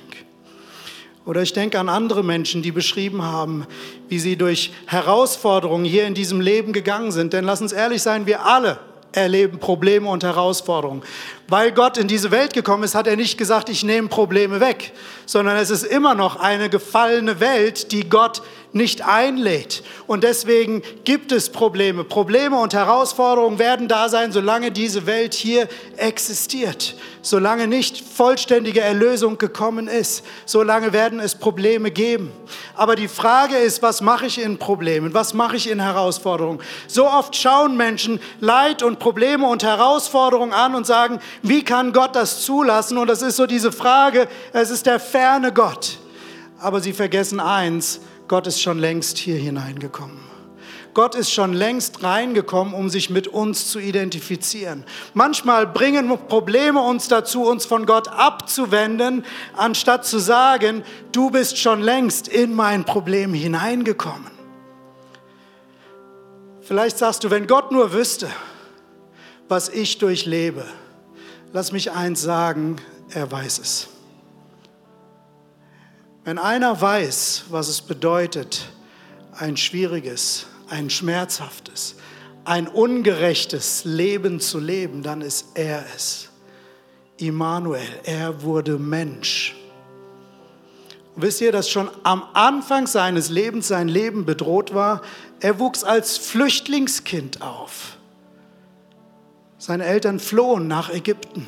Oder 1.24 1.42
ich 1.42 1.52
denke 1.52 1.80
an 1.80 1.88
andere 1.88 2.22
Menschen, 2.22 2.62
die 2.62 2.70
beschrieben 2.70 3.22
haben, 3.22 3.66
wie 4.08 4.20
sie 4.20 4.36
durch 4.36 4.72
Herausforderungen 4.86 5.84
hier 5.84 6.06
in 6.06 6.14
diesem 6.14 6.40
Leben 6.40 6.72
gegangen 6.72 7.10
sind. 7.10 7.32
Denn 7.32 7.44
lass 7.44 7.60
uns 7.60 7.72
ehrlich 7.72 8.00
sein, 8.00 8.26
wir 8.26 8.46
alle 8.46 8.78
erleben 9.10 9.58
Probleme 9.58 10.08
und 10.08 10.22
Herausforderungen. 10.22 11.02
Weil 11.48 11.70
Gott 11.72 11.96
in 11.96 12.08
diese 12.08 12.32
Welt 12.32 12.54
gekommen 12.54 12.82
ist, 12.82 12.94
hat 12.94 13.06
er 13.06 13.16
nicht 13.16 13.38
gesagt, 13.38 13.68
ich 13.68 13.84
nehme 13.84 14.08
Probleme 14.08 14.60
weg, 14.60 14.92
sondern 15.26 15.56
es 15.56 15.70
ist 15.70 15.84
immer 15.84 16.14
noch 16.14 16.36
eine 16.36 16.68
gefallene 16.68 17.38
Welt, 17.38 17.92
die 17.92 18.08
Gott 18.08 18.42
nicht 18.76 19.06
einlädt. 19.06 19.82
Und 20.06 20.22
deswegen 20.22 20.82
gibt 21.04 21.32
es 21.32 21.50
Probleme. 21.50 22.04
Probleme 22.04 22.58
und 22.58 22.74
Herausforderungen 22.74 23.58
werden 23.58 23.88
da 23.88 24.08
sein, 24.08 24.32
solange 24.32 24.70
diese 24.70 25.06
Welt 25.06 25.34
hier 25.34 25.66
existiert. 25.96 26.94
Solange 27.22 27.66
nicht 27.66 27.98
vollständige 27.98 28.82
Erlösung 28.82 29.38
gekommen 29.38 29.88
ist, 29.88 30.24
solange 30.44 30.92
werden 30.92 31.18
es 31.20 31.34
Probleme 31.34 31.90
geben. 31.90 32.30
Aber 32.74 32.94
die 32.94 33.08
Frage 33.08 33.56
ist, 33.56 33.82
was 33.82 34.00
mache 34.00 34.26
ich 34.26 34.40
in 34.40 34.58
Problemen? 34.58 35.14
Was 35.14 35.32
mache 35.32 35.56
ich 35.56 35.70
in 35.70 35.80
Herausforderungen? 35.80 36.60
So 36.86 37.08
oft 37.08 37.34
schauen 37.34 37.76
Menschen 37.76 38.20
Leid 38.40 38.82
und 38.82 38.98
Probleme 38.98 39.48
und 39.48 39.64
Herausforderungen 39.64 40.52
an 40.52 40.74
und 40.74 40.86
sagen, 40.86 41.18
wie 41.42 41.62
kann 41.62 41.92
Gott 41.92 42.16
das 42.16 42.42
zulassen? 42.42 42.98
Und 42.98 43.08
das 43.08 43.22
ist 43.22 43.36
so 43.36 43.46
diese 43.46 43.72
Frage, 43.72 44.28
es 44.52 44.70
ist 44.70 44.86
der 44.86 45.00
ferne 45.00 45.52
Gott. 45.52 45.98
Aber 46.58 46.80
sie 46.80 46.92
vergessen 46.92 47.40
eins, 47.40 48.00
Gott 48.28 48.46
ist 48.46 48.60
schon 48.60 48.78
längst 48.78 49.18
hier 49.18 49.36
hineingekommen. 49.36 50.26
Gott 50.96 51.14
ist 51.14 51.30
schon 51.30 51.52
längst 51.52 52.02
reingekommen, 52.02 52.72
um 52.72 52.88
sich 52.88 53.10
mit 53.10 53.28
uns 53.28 53.70
zu 53.70 53.78
identifizieren. 53.78 54.82
Manchmal 55.12 55.66
bringen 55.66 56.08
Probleme 56.26 56.80
uns 56.80 57.08
dazu, 57.08 57.42
uns 57.42 57.66
von 57.66 57.84
Gott 57.84 58.08
abzuwenden, 58.08 59.26
anstatt 59.54 60.06
zu 60.06 60.18
sagen, 60.18 60.84
du 61.12 61.28
bist 61.28 61.58
schon 61.58 61.82
längst 61.82 62.28
in 62.28 62.54
mein 62.54 62.84
Problem 62.84 63.34
hineingekommen. 63.34 64.30
Vielleicht 66.62 66.96
sagst 66.96 67.24
du, 67.24 67.30
wenn 67.30 67.46
Gott 67.46 67.72
nur 67.72 67.92
wüsste, 67.92 68.30
was 69.48 69.68
ich 69.68 69.98
durchlebe, 69.98 70.64
lass 71.52 71.72
mich 71.72 71.92
eins 71.92 72.22
sagen, 72.22 72.76
er 73.10 73.30
weiß 73.30 73.58
es. 73.58 73.88
Wenn 76.24 76.38
einer 76.38 76.80
weiß, 76.80 77.44
was 77.50 77.68
es 77.68 77.80
bedeutet, 77.80 78.66
ein 79.32 79.56
schwieriges, 79.56 80.46
ein 80.68 80.90
schmerzhaftes, 80.90 81.96
ein 82.44 82.66
ungerechtes 82.68 83.84
Leben 83.84 84.40
zu 84.40 84.58
leben, 84.58 85.02
dann 85.02 85.20
ist 85.20 85.46
er 85.54 85.84
es. 85.94 86.30
Immanuel, 87.18 87.86
er 88.04 88.42
wurde 88.42 88.78
Mensch. 88.78 89.54
Und 91.14 91.22
wisst 91.22 91.40
ihr, 91.40 91.52
dass 91.52 91.70
schon 91.70 91.88
am 92.02 92.22
Anfang 92.34 92.86
seines 92.86 93.30
Lebens 93.30 93.68
sein 93.68 93.88
Leben 93.88 94.26
bedroht 94.26 94.74
war? 94.74 95.02
Er 95.40 95.58
wuchs 95.58 95.82
als 95.82 96.18
Flüchtlingskind 96.18 97.40
auf. 97.40 97.95
Seine 99.58 99.84
Eltern 99.84 100.20
flohen 100.20 100.68
nach 100.68 100.90
Ägypten. 100.90 101.46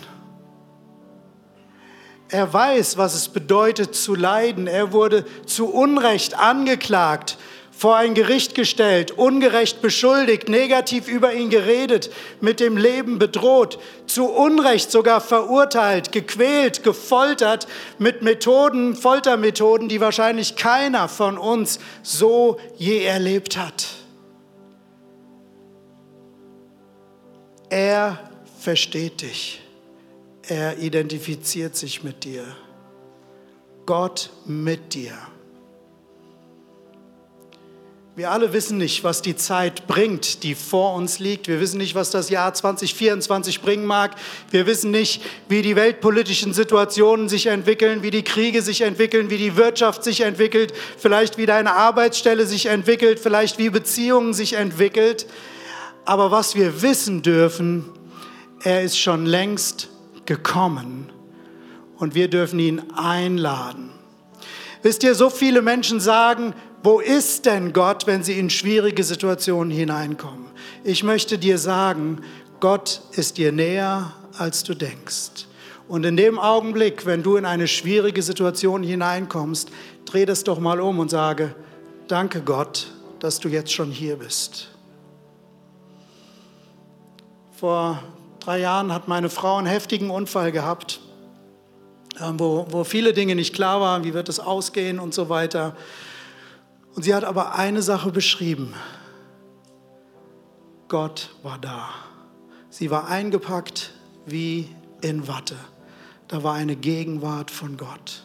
Er 2.31 2.53
weiß, 2.53 2.99
was 2.99 3.15
es 3.15 3.29
bedeutet 3.29 3.95
zu 3.95 4.15
leiden. 4.15 4.67
Er 4.67 4.93
wurde 4.93 5.25
zu 5.47 5.67
Unrecht 5.73 6.39
angeklagt, 6.39 7.39
vor 7.71 7.97
ein 7.97 8.15
Gericht 8.15 8.55
gestellt, 8.55 9.13
ungerecht 9.13 9.81
beschuldigt, 9.81 10.49
negativ 10.49 11.07
über 11.07 11.33
ihn 11.33 11.49
geredet, 11.49 12.11
mit 12.41 12.61
dem 12.61 12.77
Leben 12.77 13.19
bedroht, 13.19 13.79
zu 14.07 14.27
Unrecht 14.27 14.91
sogar 14.91 15.21
verurteilt, 15.21 16.11
gequält, 16.11 16.83
gefoltert 16.83 17.69
mit 17.99 18.23
Methoden, 18.23 18.97
Foltermethoden, 18.97 19.89
die 19.89 20.01
wahrscheinlich 20.01 20.57
keiner 20.57 21.09
von 21.09 21.39
uns 21.39 21.79
so 22.03 22.59
je 22.77 23.05
erlebt 23.05 23.57
hat. 23.57 23.98
Er 27.71 28.19
versteht 28.61 29.23
dich. 29.23 29.61
Er 30.49 30.79
identifiziert 30.79 31.77
sich 31.77 32.03
mit 32.03 32.25
dir. 32.25 32.45
Gott 33.85 34.31
mit 34.47 34.95
dir. 34.95 35.13
Wir 38.19 38.33
alle 38.33 38.53
wissen 38.53 38.79
nicht, 38.79 39.05
was 39.05 39.23
die 39.23 39.37
Zeit 39.37 39.87
bringt, 39.87 40.43
die 40.43 40.57
vor 40.57 40.95
uns 40.95 41.21
liegt. 41.21 41.47
Wir 41.47 41.61
wissen 41.61 41.79
nicht, 41.79 41.95
was 41.95 42.11
das 42.11 42.31
Jahr 42.31 42.53
2024 42.53 43.61
bringen 43.61 43.87
mag. 43.87 44.17
Wir 44.51 44.67
wissen 44.67 44.91
nicht, 44.91 45.23
wie 45.49 45.63
die 45.63 45.77
weltpolitischen 45.77 46.53
Situationen 46.53 47.29
sich 47.29 47.47
entwickeln, 47.47 48.03
wie 48.03 48.11
die 48.11 48.25
Kriege 48.25 48.63
sich 48.63 48.81
entwickeln, 48.81 49.31
wie 49.31 49.37
die 49.37 49.55
Wirtschaft 49.55 50.03
sich 50.03 50.23
entwickelt, 50.23 50.73
vielleicht 50.97 51.39
wie 51.39 51.47
deine 51.47 51.75
Arbeitsstelle 51.75 52.45
sich 52.45 52.67
entwickelt, 52.67 53.21
vielleicht 53.21 53.59
wie 53.59 53.71
Beziehungen 53.71 54.35
sich 54.35 54.55
entwickelt. 54.55 55.27
Aber 56.09 56.31
was 56.31 56.55
wir 56.55 56.81
wissen 56.81 57.21
dürfen, 57.21 57.85
er 58.63 58.83
ist 58.83 58.99
schon 58.99 59.27
längst 59.27 59.91
gekommen 60.25 61.13
und 61.99 62.15
wir 62.15 62.29
dürfen 62.29 62.59
ihn 62.61 62.83
einladen. 62.97 63.91
Wisst 64.83 65.03
ihr, 65.03 65.15
so 65.15 65.29
viele 65.29 65.61
Menschen 65.61 66.01
sagen, 66.01 66.55
wo 66.83 66.99
ist 67.01 67.45
denn 67.45 67.75
Gott, 67.75 68.07
wenn 68.07 68.23
sie 68.23 68.39
in 68.39 68.49
schwierige 68.49 69.05
Situationen 69.05 69.71
hineinkommen? 69.71 70.47
Ich 70.83 71.03
möchte 71.03 71.37
dir 71.37 71.59
sagen, 71.59 72.23
Gott 72.59 73.03
ist 73.13 73.37
dir 73.37 73.53
näher, 73.53 74.15
als 74.39 74.65
du 74.65 74.73
denkst. 74.73 75.47
Und 75.89 76.07
in 76.07 76.17
dem 76.17 76.39
Augenblick, 76.39 77.05
wenn 77.05 77.23
du 77.23 77.37
in 77.37 77.45
eine 77.45 77.69
schwierige 77.69 78.23
Situation 78.23 78.83
hineinkommst, 78.83 79.69
dreh 80.07 80.25
das 80.25 80.43
doch 80.43 80.59
mal 80.59 80.81
um 80.81 81.01
und 81.01 81.11
sage, 81.11 81.55
danke 82.07 82.41
Gott, 82.41 82.87
dass 83.21 83.41
du 83.41 83.51
jetzt 83.51 83.75
schon 83.75 83.91
hier 83.91 84.17
bist. 84.17 84.71
Vor 87.59 88.01
drei 88.39 88.61
Jahren 88.61 88.95
hat 88.95 89.09
meine 89.09 89.29
Frau 89.29 89.57
einen 89.57 89.67
heftigen 89.67 90.11
Unfall 90.11 90.53
gehabt, 90.53 91.01
ähm, 92.21 92.39
wo, 92.39 92.69
wo 92.71 92.85
viele 92.85 93.13
Dinge 93.13 93.35
nicht 93.35 93.53
klar 93.53 93.81
waren, 93.81 94.05
wie 94.05 94.15
wird 94.15 94.29
es 94.29 94.39
ausgehen 94.39 95.01
und 95.01 95.13
so 95.13 95.29
weiter. 95.29 95.77
Und 96.95 97.03
sie 97.03 97.13
hat 97.17 97.25
aber 97.25 97.57
eine 97.57 97.83
Sache 97.83 98.13
beschrieben. 98.13 98.75
Gott 100.87 101.31
war 101.43 101.59
da. 101.59 101.89
Sie 102.71 102.93
war 102.93 103.09
eingepackt 103.09 103.91
wie 104.25 104.69
in 105.01 105.27
Watte. 105.27 105.57
Da 106.29 106.45
war 106.45 106.55
eine 106.55 106.77
Gegenwart 106.77 107.51
von 107.51 107.77
Gott. 107.77 108.23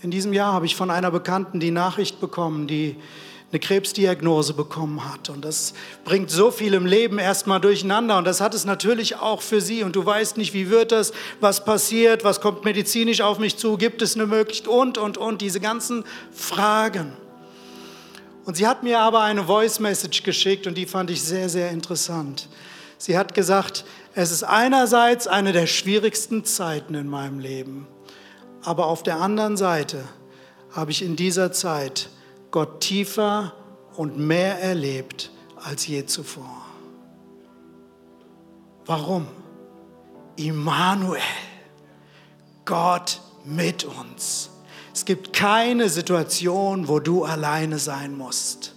In 0.00 0.10
diesem 0.10 0.32
Jahr 0.32 0.54
habe 0.54 0.64
ich 0.64 0.74
von 0.74 0.90
einer 0.90 1.10
Bekannten 1.10 1.60
die 1.60 1.70
Nachricht 1.70 2.18
bekommen, 2.18 2.66
die 2.66 2.96
eine 3.54 3.60
Krebsdiagnose 3.60 4.52
bekommen 4.52 5.08
hat. 5.08 5.30
Und 5.30 5.44
das 5.44 5.74
bringt 6.04 6.28
so 6.28 6.50
viel 6.50 6.74
im 6.74 6.86
Leben 6.86 7.20
erstmal 7.20 7.60
durcheinander. 7.60 8.18
Und 8.18 8.24
das 8.24 8.40
hat 8.40 8.52
es 8.52 8.64
natürlich 8.64 9.14
auch 9.14 9.42
für 9.42 9.60
sie. 9.60 9.84
Und 9.84 9.94
du 9.94 10.04
weißt 10.04 10.36
nicht, 10.38 10.54
wie 10.54 10.70
wird 10.70 10.90
das, 10.90 11.12
was 11.38 11.64
passiert, 11.64 12.24
was 12.24 12.40
kommt 12.40 12.64
medizinisch 12.64 13.20
auf 13.20 13.38
mich 13.38 13.56
zu, 13.56 13.76
gibt 13.76 14.02
es 14.02 14.16
eine 14.16 14.26
Möglichkeit 14.26 14.66
und, 14.66 14.98
und, 14.98 15.18
und, 15.18 15.40
diese 15.40 15.60
ganzen 15.60 16.02
Fragen. 16.32 17.12
Und 18.44 18.56
sie 18.56 18.66
hat 18.66 18.82
mir 18.82 18.98
aber 18.98 19.22
eine 19.22 19.44
Voice 19.44 19.78
Message 19.78 20.24
geschickt 20.24 20.66
und 20.66 20.76
die 20.76 20.86
fand 20.86 21.10
ich 21.10 21.22
sehr, 21.22 21.48
sehr 21.48 21.70
interessant. 21.70 22.48
Sie 22.98 23.16
hat 23.16 23.34
gesagt, 23.34 23.84
es 24.16 24.32
ist 24.32 24.42
einerseits 24.42 25.28
eine 25.28 25.52
der 25.52 25.68
schwierigsten 25.68 26.44
Zeiten 26.44 26.94
in 26.94 27.06
meinem 27.06 27.38
Leben, 27.38 27.86
aber 28.62 28.86
auf 28.86 29.04
der 29.04 29.20
anderen 29.20 29.56
Seite 29.56 30.02
habe 30.72 30.90
ich 30.90 31.02
in 31.02 31.14
dieser 31.14 31.52
Zeit 31.52 32.10
Gott 32.54 32.82
tiefer 32.82 33.52
und 33.96 34.16
mehr 34.16 34.60
erlebt 34.62 35.32
als 35.56 35.88
je 35.88 36.06
zuvor. 36.06 36.62
Warum? 38.86 39.26
Immanuel, 40.36 41.20
Gott 42.64 43.20
mit 43.44 43.82
uns. 43.82 44.50
Es 44.94 45.04
gibt 45.04 45.32
keine 45.32 45.88
Situation, 45.88 46.86
wo 46.86 47.00
du 47.00 47.24
alleine 47.24 47.80
sein 47.80 48.16
musst, 48.16 48.76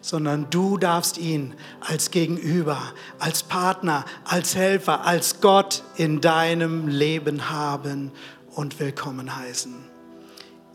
sondern 0.00 0.48
du 0.50 0.78
darfst 0.78 1.18
ihn 1.18 1.54
als 1.80 2.12
Gegenüber, 2.12 2.80
als 3.18 3.42
Partner, 3.42 4.04
als 4.22 4.54
Helfer, 4.54 5.04
als 5.04 5.40
Gott 5.40 5.82
in 5.96 6.20
deinem 6.20 6.86
Leben 6.86 7.50
haben 7.50 8.12
und 8.54 8.78
willkommen 8.78 9.34
heißen. 9.34 9.74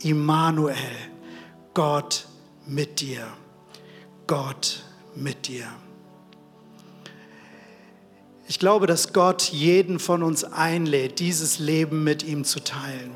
Immanuel, 0.02 0.76
Gott 1.78 2.26
mit 2.66 3.02
dir. 3.02 3.28
Gott 4.26 4.82
mit 5.14 5.48
dir. 5.48 5.66
Ich 8.48 8.58
glaube, 8.58 8.88
dass 8.88 9.14
Gott 9.14 9.44
jeden 9.44 10.00
von 10.00 10.24
uns 10.24 10.44
einlädt, 10.44 11.20
dieses 11.20 11.60
Leben 11.60 12.04
mit 12.04 12.24
ihm 12.24 12.46
zu 12.46 12.62
teilen. 12.62 13.12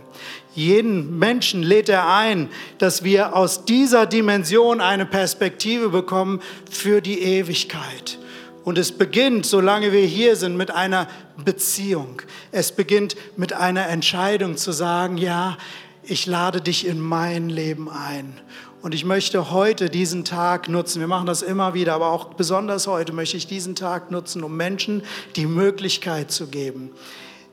Jeden 0.53 1.17
Menschen 1.17 1.63
lädt 1.63 1.89
er 1.89 2.07
ein, 2.07 2.49
dass 2.77 3.03
wir 3.03 3.35
aus 3.35 3.65
dieser 3.65 4.05
Dimension 4.05 4.79
eine 4.79 5.07
Perspektive 5.07 5.89
bekommen 5.89 6.39
für 6.69 7.01
die 7.01 7.19
Ewigkeit. 7.19 8.19
Und 8.63 8.77
es 8.77 8.91
beginnt, 8.91 9.47
solange 9.47 9.91
wir 9.91 10.05
hier 10.05 10.35
sind, 10.35 10.55
mit 10.55 10.69
einer 10.69 11.07
Beziehung. 11.43 12.21
Es 12.51 12.71
beginnt 12.71 13.15
mit 13.37 13.53
einer 13.53 13.87
Entscheidung 13.87 14.55
zu 14.55 14.71
sagen, 14.71 15.17
ja, 15.17 15.57
ich 16.03 16.25
lade 16.25 16.61
dich 16.61 16.85
in 16.85 16.99
mein 16.99 17.49
Leben 17.49 17.89
ein. 17.89 18.39
Und 18.81 18.95
ich 18.95 19.05
möchte 19.05 19.51
heute 19.51 19.89
diesen 19.89 20.25
Tag 20.25 20.67
nutzen. 20.67 20.99
Wir 20.99 21.07
machen 21.07 21.27
das 21.27 21.43
immer 21.43 21.75
wieder, 21.75 21.93
aber 21.93 22.07
auch 22.07 22.33
besonders 22.33 22.87
heute 22.87 23.13
möchte 23.13 23.37
ich 23.37 23.45
diesen 23.45 23.75
Tag 23.75 24.09
nutzen, 24.09 24.43
um 24.43 24.57
Menschen 24.57 25.03
die 25.35 25.45
Möglichkeit 25.45 26.31
zu 26.31 26.47
geben, 26.47 26.91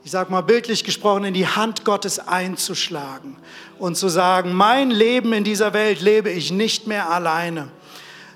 ich 0.03 0.11
sage 0.11 0.31
mal 0.31 0.41
bildlich 0.41 0.85
gesprochen, 0.85 1.25
in 1.25 1.33
die 1.33 1.45
Hand 1.45 1.83
Gottes 1.85 2.19
einzuschlagen 2.19 3.35
und 3.77 3.95
zu 3.95 4.07
sagen, 4.07 4.53
mein 4.53 4.91
Leben 4.91 5.33
in 5.33 5.43
dieser 5.43 5.73
Welt 5.73 6.01
lebe 6.01 6.31
ich 6.31 6.51
nicht 6.51 6.87
mehr 6.87 7.11
alleine, 7.11 7.67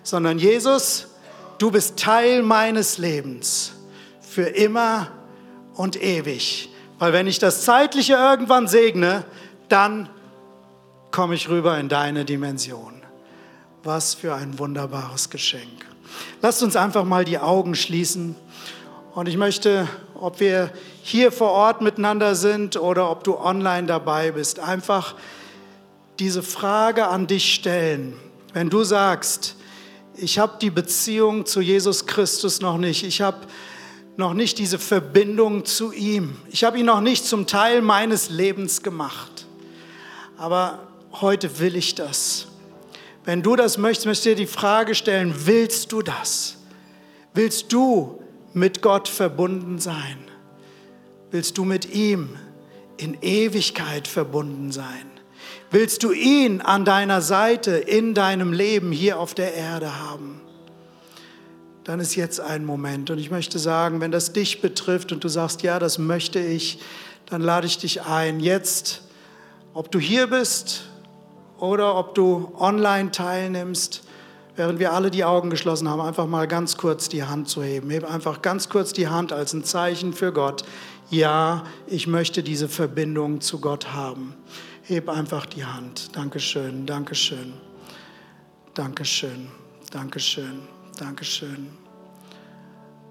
sondern 0.04 0.38
Jesus, 0.38 1.08
du 1.58 1.72
bist 1.72 1.98
Teil 1.98 2.44
meines 2.44 2.98
Lebens 2.98 3.74
für 4.22 4.44
immer 4.44 5.08
und 5.74 6.00
ewig. 6.00 6.70
Weil 7.00 7.14
wenn 7.14 7.28
ich 7.28 7.40
das 7.40 7.64
Zeitliche 7.64 8.14
irgendwann 8.14 8.68
segne, 8.68 9.26
dann 9.74 10.08
komme 11.10 11.34
ich 11.34 11.50
rüber 11.50 11.80
in 11.80 11.90
deine 11.90 12.26
Dimension. 12.26 13.02
Was 13.82 14.14
für 14.14 14.36
ein 14.36 14.60
wunderbares 14.60 15.32
Geschenk. 15.32 15.88
Lasst 16.44 16.62
uns 16.62 16.76
einfach 16.76 17.06
mal 17.06 17.26
die 17.26 17.40
Augen 17.40 17.74
schließen. 17.74 18.36
Und 19.16 19.28
ich 19.28 19.36
möchte, 19.36 19.88
ob 20.14 20.40
wir 20.40 20.72
hier 21.02 21.32
vor 21.32 21.50
Ort 21.50 21.82
miteinander 21.82 22.36
sind 22.36 22.78
oder 22.78 23.10
ob 23.10 23.24
du 23.24 23.36
online 23.36 23.88
dabei 23.88 24.32
bist, 24.32 24.60
einfach 24.60 25.16
diese 26.20 26.44
Frage 26.44 27.08
an 27.08 27.26
dich 27.26 27.56
stellen. 27.56 28.14
Wenn 28.54 28.70
du 28.70 28.84
sagst, 28.84 29.56
ich 30.16 30.38
habe 30.38 30.60
die 30.62 30.70
Beziehung 30.70 31.48
zu 31.48 31.62
Jesus 31.62 32.06
Christus 32.06 32.62
noch 32.62 32.78
nicht, 32.78 33.04
ich 33.04 33.22
habe 33.22 33.40
noch 34.18 34.36
nicht 34.36 34.60
diese 34.60 34.78
Verbindung 34.78 35.66
zu 35.66 35.92
ihm, 35.92 36.38
ich 36.52 36.64
habe 36.64 36.78
ihn 36.78 36.86
noch 36.86 37.02
nicht 37.02 37.26
zum 37.26 37.48
Teil 37.48 37.82
meines 37.82 38.30
Lebens 38.30 38.84
gemacht 38.84 39.33
aber 40.44 40.80
heute 41.22 41.60
will 41.60 41.78
ich 41.78 41.96
das. 41.96 42.48
Wenn 43.24 43.44
du 43.44 43.56
das 43.56 43.78
möchtest, 43.78 44.08
möchte 44.08 44.30
ich 44.30 44.36
dir 44.36 44.44
die 44.44 44.52
Frage 44.52 44.94
stellen, 44.94 45.34
willst 45.46 45.94
du 45.94 46.02
das? 46.02 46.58
Willst 47.34 47.72
du 47.72 48.22
mit 48.52 48.82
Gott 48.82 49.08
verbunden 49.08 49.80
sein? 49.80 50.18
Willst 51.32 51.58
du 51.58 51.64
mit 51.64 51.96
ihm 51.96 52.36
in 52.98 53.18
Ewigkeit 53.22 54.06
verbunden 54.06 54.74
sein? 54.74 55.10
Willst 55.72 56.04
du 56.04 56.12
ihn 56.12 56.60
an 56.60 56.84
deiner 56.84 57.22
Seite 57.22 57.78
in 57.78 58.14
deinem 58.14 58.52
Leben 58.52 58.92
hier 58.92 59.22
auf 59.22 59.34
der 59.34 59.54
Erde 59.54 59.98
haben? 59.98 60.42
Dann 61.86 62.02
ist 62.02 62.16
jetzt 62.16 62.42
ein 62.42 62.66
Moment. 62.66 63.10
Und 63.10 63.18
ich 63.18 63.32
möchte 63.32 63.60
sagen, 63.60 64.02
wenn 64.02 64.12
das 64.12 64.34
dich 64.34 64.60
betrifft 64.60 65.14
und 65.14 65.24
du 65.24 65.30
sagst, 65.30 65.62
ja, 65.62 65.80
das 65.80 66.00
möchte 66.00 66.40
ich, 66.40 66.80
dann 67.28 67.42
lade 67.42 67.66
ich 67.66 67.78
dich 67.78 68.02
ein, 68.02 68.42
jetzt 68.42 69.04
ob 69.74 69.92
du 69.92 70.00
hier 70.00 70.28
bist 70.28 70.86
oder 71.58 71.96
ob 71.96 72.16
du 72.16 72.52
online 72.58 73.12
teilnimmst, 73.12 74.04
während 74.56 74.80
wir 74.80 74.94
alle 74.94 75.10
die 75.10 75.24
Augen 75.24 75.50
geschlossen 75.50 75.90
haben, 75.90 76.02
einfach 76.02 76.28
mal 76.28 76.48
ganz 76.48 76.78
kurz 76.78 77.10
die 77.10 77.24
Hand 77.24 77.50
zu 77.50 77.64
heben. 77.64 77.90
Heb 77.90 78.10
einfach 78.10 78.42
ganz 78.42 78.70
kurz 78.70 78.94
die 78.94 79.08
Hand 79.08 79.34
als 79.34 79.54
ein 79.54 79.64
Zeichen 79.64 80.14
für 80.14 80.32
Gott. 80.32 80.64
Ja, 81.10 81.64
ich 81.88 82.08
möchte 82.08 82.44
diese 82.44 82.70
Verbindung 82.70 83.42
zu 83.42 83.60
Gott 83.60 83.94
haben. 83.94 84.36
Heb 84.84 85.10
einfach 85.10 85.46
die 85.46 85.66
Hand. 85.66 86.16
Dankeschön, 86.16 86.86
Dankeschön, 86.86 87.54
Dankeschön, 88.74 89.48
Dankeschön, 89.92 90.62
Dankeschön. 90.98 91.70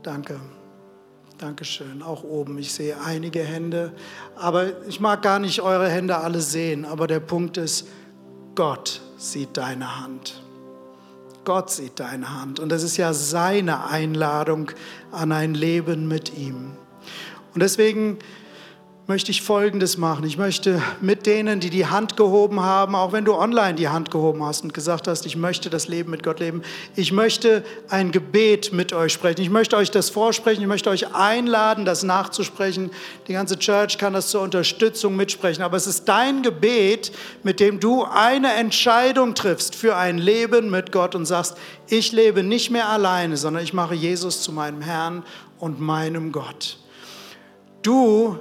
Danke. 0.02 0.40
Dankeschön. 1.42 2.04
Auch 2.04 2.22
oben. 2.22 2.56
Ich 2.58 2.72
sehe 2.72 3.00
einige 3.00 3.42
Hände. 3.42 3.92
Aber 4.36 4.86
ich 4.86 5.00
mag 5.00 5.22
gar 5.22 5.40
nicht 5.40 5.60
eure 5.60 5.88
Hände 5.88 6.16
alle 6.18 6.40
sehen. 6.40 6.84
Aber 6.84 7.08
der 7.08 7.18
Punkt 7.18 7.56
ist, 7.56 7.88
Gott 8.54 9.00
sieht 9.18 9.56
deine 9.56 10.00
Hand. 10.00 10.40
Gott 11.44 11.68
sieht 11.68 11.98
deine 11.98 12.40
Hand. 12.40 12.60
Und 12.60 12.68
das 12.68 12.84
ist 12.84 12.96
ja 12.96 13.12
seine 13.12 13.86
Einladung 13.88 14.70
an 15.10 15.32
ein 15.32 15.54
Leben 15.54 16.06
mit 16.06 16.38
ihm. 16.38 16.76
Und 17.54 17.60
deswegen 17.60 18.20
möchte 19.08 19.32
ich 19.32 19.42
Folgendes 19.42 19.98
machen. 19.98 20.24
Ich 20.24 20.38
möchte 20.38 20.80
mit 21.00 21.26
denen, 21.26 21.58
die 21.58 21.70
die 21.70 21.86
Hand 21.86 22.16
gehoben 22.16 22.60
haben, 22.60 22.94
auch 22.94 23.12
wenn 23.12 23.24
du 23.24 23.34
online 23.34 23.74
die 23.74 23.88
Hand 23.88 24.12
gehoben 24.12 24.44
hast 24.44 24.62
und 24.62 24.72
gesagt 24.72 25.08
hast, 25.08 25.26
ich 25.26 25.34
möchte 25.34 25.70
das 25.70 25.88
Leben 25.88 26.12
mit 26.12 26.22
Gott 26.22 26.38
leben, 26.38 26.62
ich 26.94 27.10
möchte 27.10 27.64
ein 27.88 28.12
Gebet 28.12 28.72
mit 28.72 28.92
euch 28.92 29.12
sprechen. 29.12 29.42
Ich 29.42 29.50
möchte 29.50 29.76
euch 29.76 29.90
das 29.90 30.08
vorsprechen. 30.08 30.62
Ich 30.62 30.68
möchte 30.68 30.88
euch 30.88 31.14
einladen, 31.14 31.84
das 31.84 32.04
nachzusprechen. 32.04 32.92
Die 33.26 33.32
ganze 33.32 33.58
Church 33.58 33.98
kann 33.98 34.12
das 34.12 34.28
zur 34.28 34.40
Unterstützung 34.40 35.16
mitsprechen. 35.16 35.62
Aber 35.62 35.76
es 35.76 35.88
ist 35.88 36.04
dein 36.04 36.42
Gebet, 36.42 37.10
mit 37.42 37.58
dem 37.58 37.80
du 37.80 38.04
eine 38.04 38.52
Entscheidung 38.52 39.34
triffst 39.34 39.74
für 39.74 39.96
ein 39.96 40.18
Leben 40.18 40.70
mit 40.70 40.92
Gott 40.92 41.16
und 41.16 41.26
sagst, 41.26 41.56
ich 41.88 42.12
lebe 42.12 42.44
nicht 42.44 42.70
mehr 42.70 42.88
alleine, 42.88 43.36
sondern 43.36 43.64
ich 43.64 43.72
mache 43.72 43.96
Jesus 43.96 44.42
zu 44.42 44.52
meinem 44.52 44.80
Herrn 44.80 45.24
und 45.58 45.80
meinem 45.80 46.30
Gott. 46.30 46.78
Du 47.82 48.38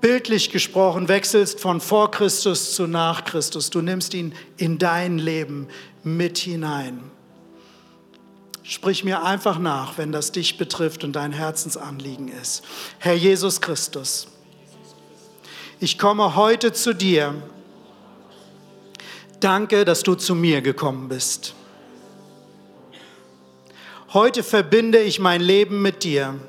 bildlich 0.00 0.50
gesprochen 0.50 1.08
wechselst 1.08 1.60
von 1.60 1.80
vor 1.80 2.10
Christus 2.10 2.74
zu 2.74 2.86
nach 2.86 3.24
Christus. 3.24 3.70
Du 3.70 3.80
nimmst 3.80 4.14
ihn 4.14 4.34
in 4.56 4.78
dein 4.78 5.18
Leben 5.18 5.68
mit 6.04 6.38
hinein. 6.38 7.10
Sprich 8.62 9.04
mir 9.04 9.22
einfach 9.22 9.58
nach, 9.58 9.96
wenn 9.96 10.10
das 10.10 10.32
dich 10.32 10.58
betrifft 10.58 11.04
und 11.04 11.12
dein 11.14 11.32
Herzensanliegen 11.32 12.28
ist. 12.28 12.64
Herr 12.98 13.14
Jesus 13.14 13.60
Christus, 13.60 14.26
ich 15.78 15.98
komme 15.98 16.34
heute 16.34 16.72
zu 16.72 16.92
dir. 16.92 17.34
Danke, 19.40 19.84
dass 19.84 20.02
du 20.02 20.14
zu 20.14 20.34
mir 20.34 20.62
gekommen 20.62 21.08
bist. 21.08 21.54
Heute 24.12 24.42
verbinde 24.42 25.00
ich 25.00 25.20
mein 25.20 25.40
Leben 25.40 25.82
mit 25.82 26.02
dir. 26.02 26.40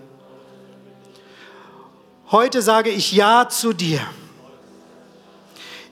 Heute 2.30 2.62
sage 2.62 2.90
ich 2.90 3.14
Ja 3.14 3.48
zu 3.48 3.72
dir. 3.72 4.02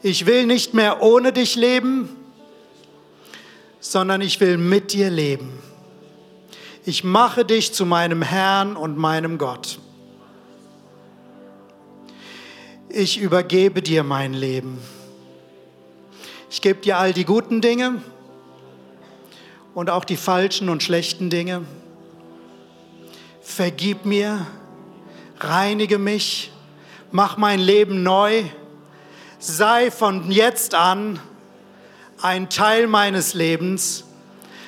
Ich 0.04 0.26
will 0.26 0.46
nicht 0.46 0.74
mehr 0.74 1.02
ohne 1.02 1.32
dich 1.32 1.56
leben, 1.56 2.10
sondern 3.80 4.20
ich 4.20 4.42
will 4.42 4.58
mit 4.58 4.92
dir 4.92 5.10
leben. 5.10 5.58
Ich 6.84 7.06
mache 7.06 7.46
dich 7.46 7.74
zu 7.74 7.86
meinem 7.86 8.22
Herrn 8.22 8.76
und 8.76 8.98
meinem 8.98 9.38
Gott. 9.38 9.80
Ich 12.90 13.18
übergebe 13.18 13.82
dir 13.82 14.04
mein 14.04 14.34
Leben. 14.34 14.78
Ich 16.50 16.62
gebe 16.62 16.82
dir 16.82 16.98
all 16.98 17.14
die 17.14 17.26
guten 17.26 17.62
Dinge 17.62 18.02
und 19.74 19.90
auch 19.90 20.04
die 20.04 20.18
falschen 20.18 20.68
und 20.68 20.84
schlechten 20.84 21.30
Dinge. 21.30 21.66
Vergib 23.42 24.06
mir 24.06 24.46
reinige 25.40 25.98
mich, 25.98 26.52
mach 27.12 27.38
mein 27.38 27.60
Leben 27.60 28.04
neu, 28.04 28.44
sei 29.40 29.92
von 29.92 30.32
jetzt 30.32 30.76
an 30.76 31.20
ein 32.22 32.50
Teil 32.50 32.88
meines 32.88 33.34
Lebens, 33.34 34.06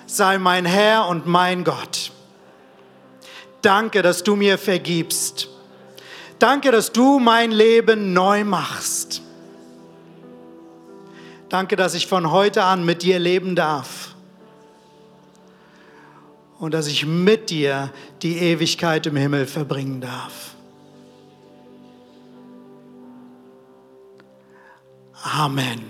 sei 0.05 0.37
mein 0.37 0.65
Herr 0.65 1.07
und 1.07 1.25
mein 1.25 1.63
Gott. 1.63 2.11
Danke, 3.61 4.01
dass 4.01 4.23
du 4.23 4.35
mir 4.35 4.57
vergibst. 4.57 5.49
Danke, 6.39 6.71
dass 6.71 6.91
du 6.91 7.19
mein 7.19 7.51
Leben 7.51 8.13
neu 8.13 8.43
machst. 8.43 9.21
Danke, 11.49 11.75
dass 11.75 11.93
ich 11.93 12.07
von 12.07 12.31
heute 12.31 12.63
an 12.63 12.85
mit 12.85 13.01
dir 13.01 13.19
leben 13.19 13.55
darf 13.55 14.15
und 16.59 16.73
dass 16.73 16.87
ich 16.87 17.05
mit 17.05 17.49
dir 17.49 17.91
die 18.21 18.37
Ewigkeit 18.37 19.05
im 19.07 19.15
Himmel 19.15 19.45
verbringen 19.45 20.01
darf. 20.01 20.56
Amen. 25.35 25.83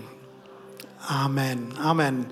Amen. 1.08 1.70
Amen. 1.82 2.26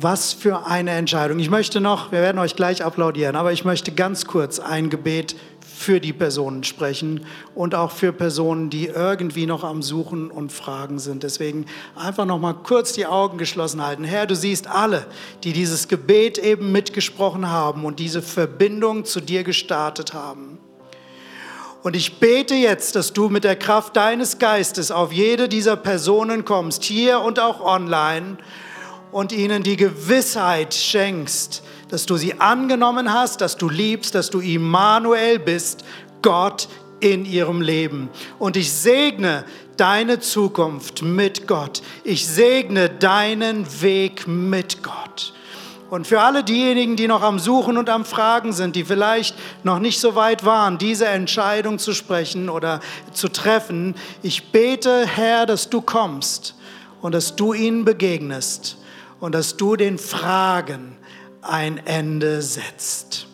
Was 0.00 0.32
für 0.32 0.66
eine 0.66 0.92
Entscheidung. 0.92 1.38
Ich 1.40 1.50
möchte 1.50 1.80
noch, 1.80 2.12
wir 2.12 2.20
werden 2.20 2.38
euch 2.38 2.56
gleich 2.56 2.84
applaudieren, 2.84 3.36
aber 3.36 3.52
ich 3.52 3.64
möchte 3.64 3.92
ganz 3.92 4.24
kurz 4.24 4.58
ein 4.58 4.88
Gebet 4.88 5.36
für 5.60 6.00
die 6.00 6.12
Personen 6.12 6.62
sprechen 6.64 7.26
und 7.54 7.74
auch 7.74 7.90
für 7.90 8.12
Personen, 8.12 8.70
die 8.70 8.86
irgendwie 8.86 9.46
noch 9.46 9.64
am 9.64 9.82
Suchen 9.82 10.30
und 10.30 10.52
Fragen 10.52 11.00
sind. 11.00 11.24
Deswegen 11.24 11.66
einfach 11.96 12.24
noch 12.24 12.38
mal 12.38 12.54
kurz 12.54 12.92
die 12.92 13.06
Augen 13.06 13.36
geschlossen 13.36 13.84
halten. 13.84 14.04
Herr, 14.04 14.26
du 14.26 14.36
siehst 14.36 14.68
alle, 14.68 15.06
die 15.42 15.52
dieses 15.52 15.88
Gebet 15.88 16.38
eben 16.38 16.70
mitgesprochen 16.70 17.50
haben 17.50 17.84
und 17.84 17.98
diese 17.98 18.22
Verbindung 18.22 19.04
zu 19.04 19.20
dir 19.20 19.42
gestartet 19.42 20.14
haben. 20.14 20.51
Und 21.82 21.96
ich 21.96 22.20
bete 22.20 22.54
jetzt, 22.54 22.94
dass 22.94 23.12
du 23.12 23.28
mit 23.28 23.42
der 23.44 23.56
Kraft 23.56 23.96
deines 23.96 24.38
Geistes 24.38 24.90
auf 24.92 25.12
jede 25.12 25.48
dieser 25.48 25.76
Personen 25.76 26.44
kommst, 26.44 26.84
hier 26.84 27.20
und 27.20 27.40
auch 27.40 27.60
online, 27.60 28.38
und 29.10 29.32
ihnen 29.32 29.62
die 29.62 29.76
Gewissheit 29.76 30.74
schenkst, 30.74 31.62
dass 31.88 32.06
du 32.06 32.16
sie 32.16 32.40
angenommen 32.40 33.12
hast, 33.12 33.42
dass 33.42 33.56
du 33.56 33.68
liebst, 33.68 34.14
dass 34.14 34.30
du 34.30 34.40
Immanuel 34.40 35.38
bist, 35.38 35.84
Gott 36.22 36.68
in 37.00 37.24
ihrem 37.26 37.60
Leben. 37.60 38.08
Und 38.38 38.56
ich 38.56 38.72
segne 38.72 39.44
deine 39.76 40.20
Zukunft 40.20 41.02
mit 41.02 41.46
Gott. 41.46 41.82
Ich 42.04 42.26
segne 42.26 42.88
deinen 42.88 43.66
Weg 43.82 44.26
mit 44.26 44.82
Gott. 44.82 45.34
Und 45.92 46.06
für 46.06 46.22
alle 46.22 46.42
diejenigen, 46.42 46.96
die 46.96 47.06
noch 47.06 47.20
am 47.20 47.38
Suchen 47.38 47.76
und 47.76 47.90
am 47.90 48.06
Fragen 48.06 48.54
sind, 48.54 48.76
die 48.76 48.84
vielleicht 48.86 49.36
noch 49.62 49.78
nicht 49.78 50.00
so 50.00 50.14
weit 50.14 50.42
waren, 50.42 50.78
diese 50.78 51.04
Entscheidung 51.04 51.78
zu 51.78 51.92
sprechen 51.92 52.48
oder 52.48 52.80
zu 53.12 53.28
treffen, 53.28 53.94
ich 54.22 54.52
bete, 54.52 55.04
Herr, 55.06 55.44
dass 55.44 55.68
du 55.68 55.82
kommst 55.82 56.54
und 57.02 57.12
dass 57.14 57.36
du 57.36 57.52
ihnen 57.52 57.84
begegnest 57.84 58.78
und 59.20 59.34
dass 59.34 59.58
du 59.58 59.76
den 59.76 59.98
Fragen 59.98 60.96
ein 61.42 61.76
Ende 61.86 62.40
setzt. 62.40 63.26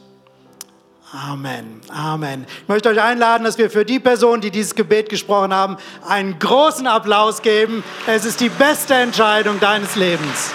Amen. 1.13 1.81
Amen. 1.91 2.45
Ich 2.63 2.69
möchte 2.69 2.89
euch 2.89 3.01
einladen, 3.01 3.45
dass 3.45 3.57
wir 3.57 3.71
für 3.71 3.85
die 3.85 4.01
Personen, 4.01 4.41
die 4.41 4.51
dieses 4.51 4.75
Gebet 4.75 5.11
gesprochen 5.11 5.55
haben, 5.55 5.77
einen 6.05 6.41
großen 6.41 6.89
Applaus 6.89 7.41
geben. 7.41 7.85
Es 8.09 8.25
ist 8.25 8.41
die 8.41 8.49
beste 8.49 8.95
Entscheidung 8.95 9.61
deines 9.61 9.95
Lebens. 9.95 10.53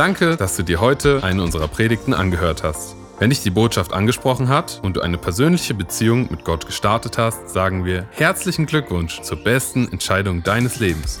Danke, 0.00 0.38
dass 0.38 0.56
du 0.56 0.62
dir 0.62 0.80
heute 0.80 1.22
eine 1.22 1.42
unserer 1.42 1.68
Predigten 1.68 2.14
angehört 2.14 2.62
hast. 2.62 2.96
Wenn 3.18 3.28
dich 3.28 3.42
die 3.42 3.50
Botschaft 3.50 3.92
angesprochen 3.92 4.48
hat 4.48 4.80
und 4.82 4.96
du 4.96 5.02
eine 5.02 5.18
persönliche 5.18 5.74
Beziehung 5.74 6.28
mit 6.30 6.42
Gott 6.42 6.64
gestartet 6.64 7.18
hast, 7.18 7.50
sagen 7.50 7.84
wir 7.84 8.06
herzlichen 8.12 8.64
Glückwunsch 8.64 9.20
zur 9.20 9.44
besten 9.44 9.92
Entscheidung 9.92 10.42
deines 10.42 10.80
Lebens. 10.80 11.20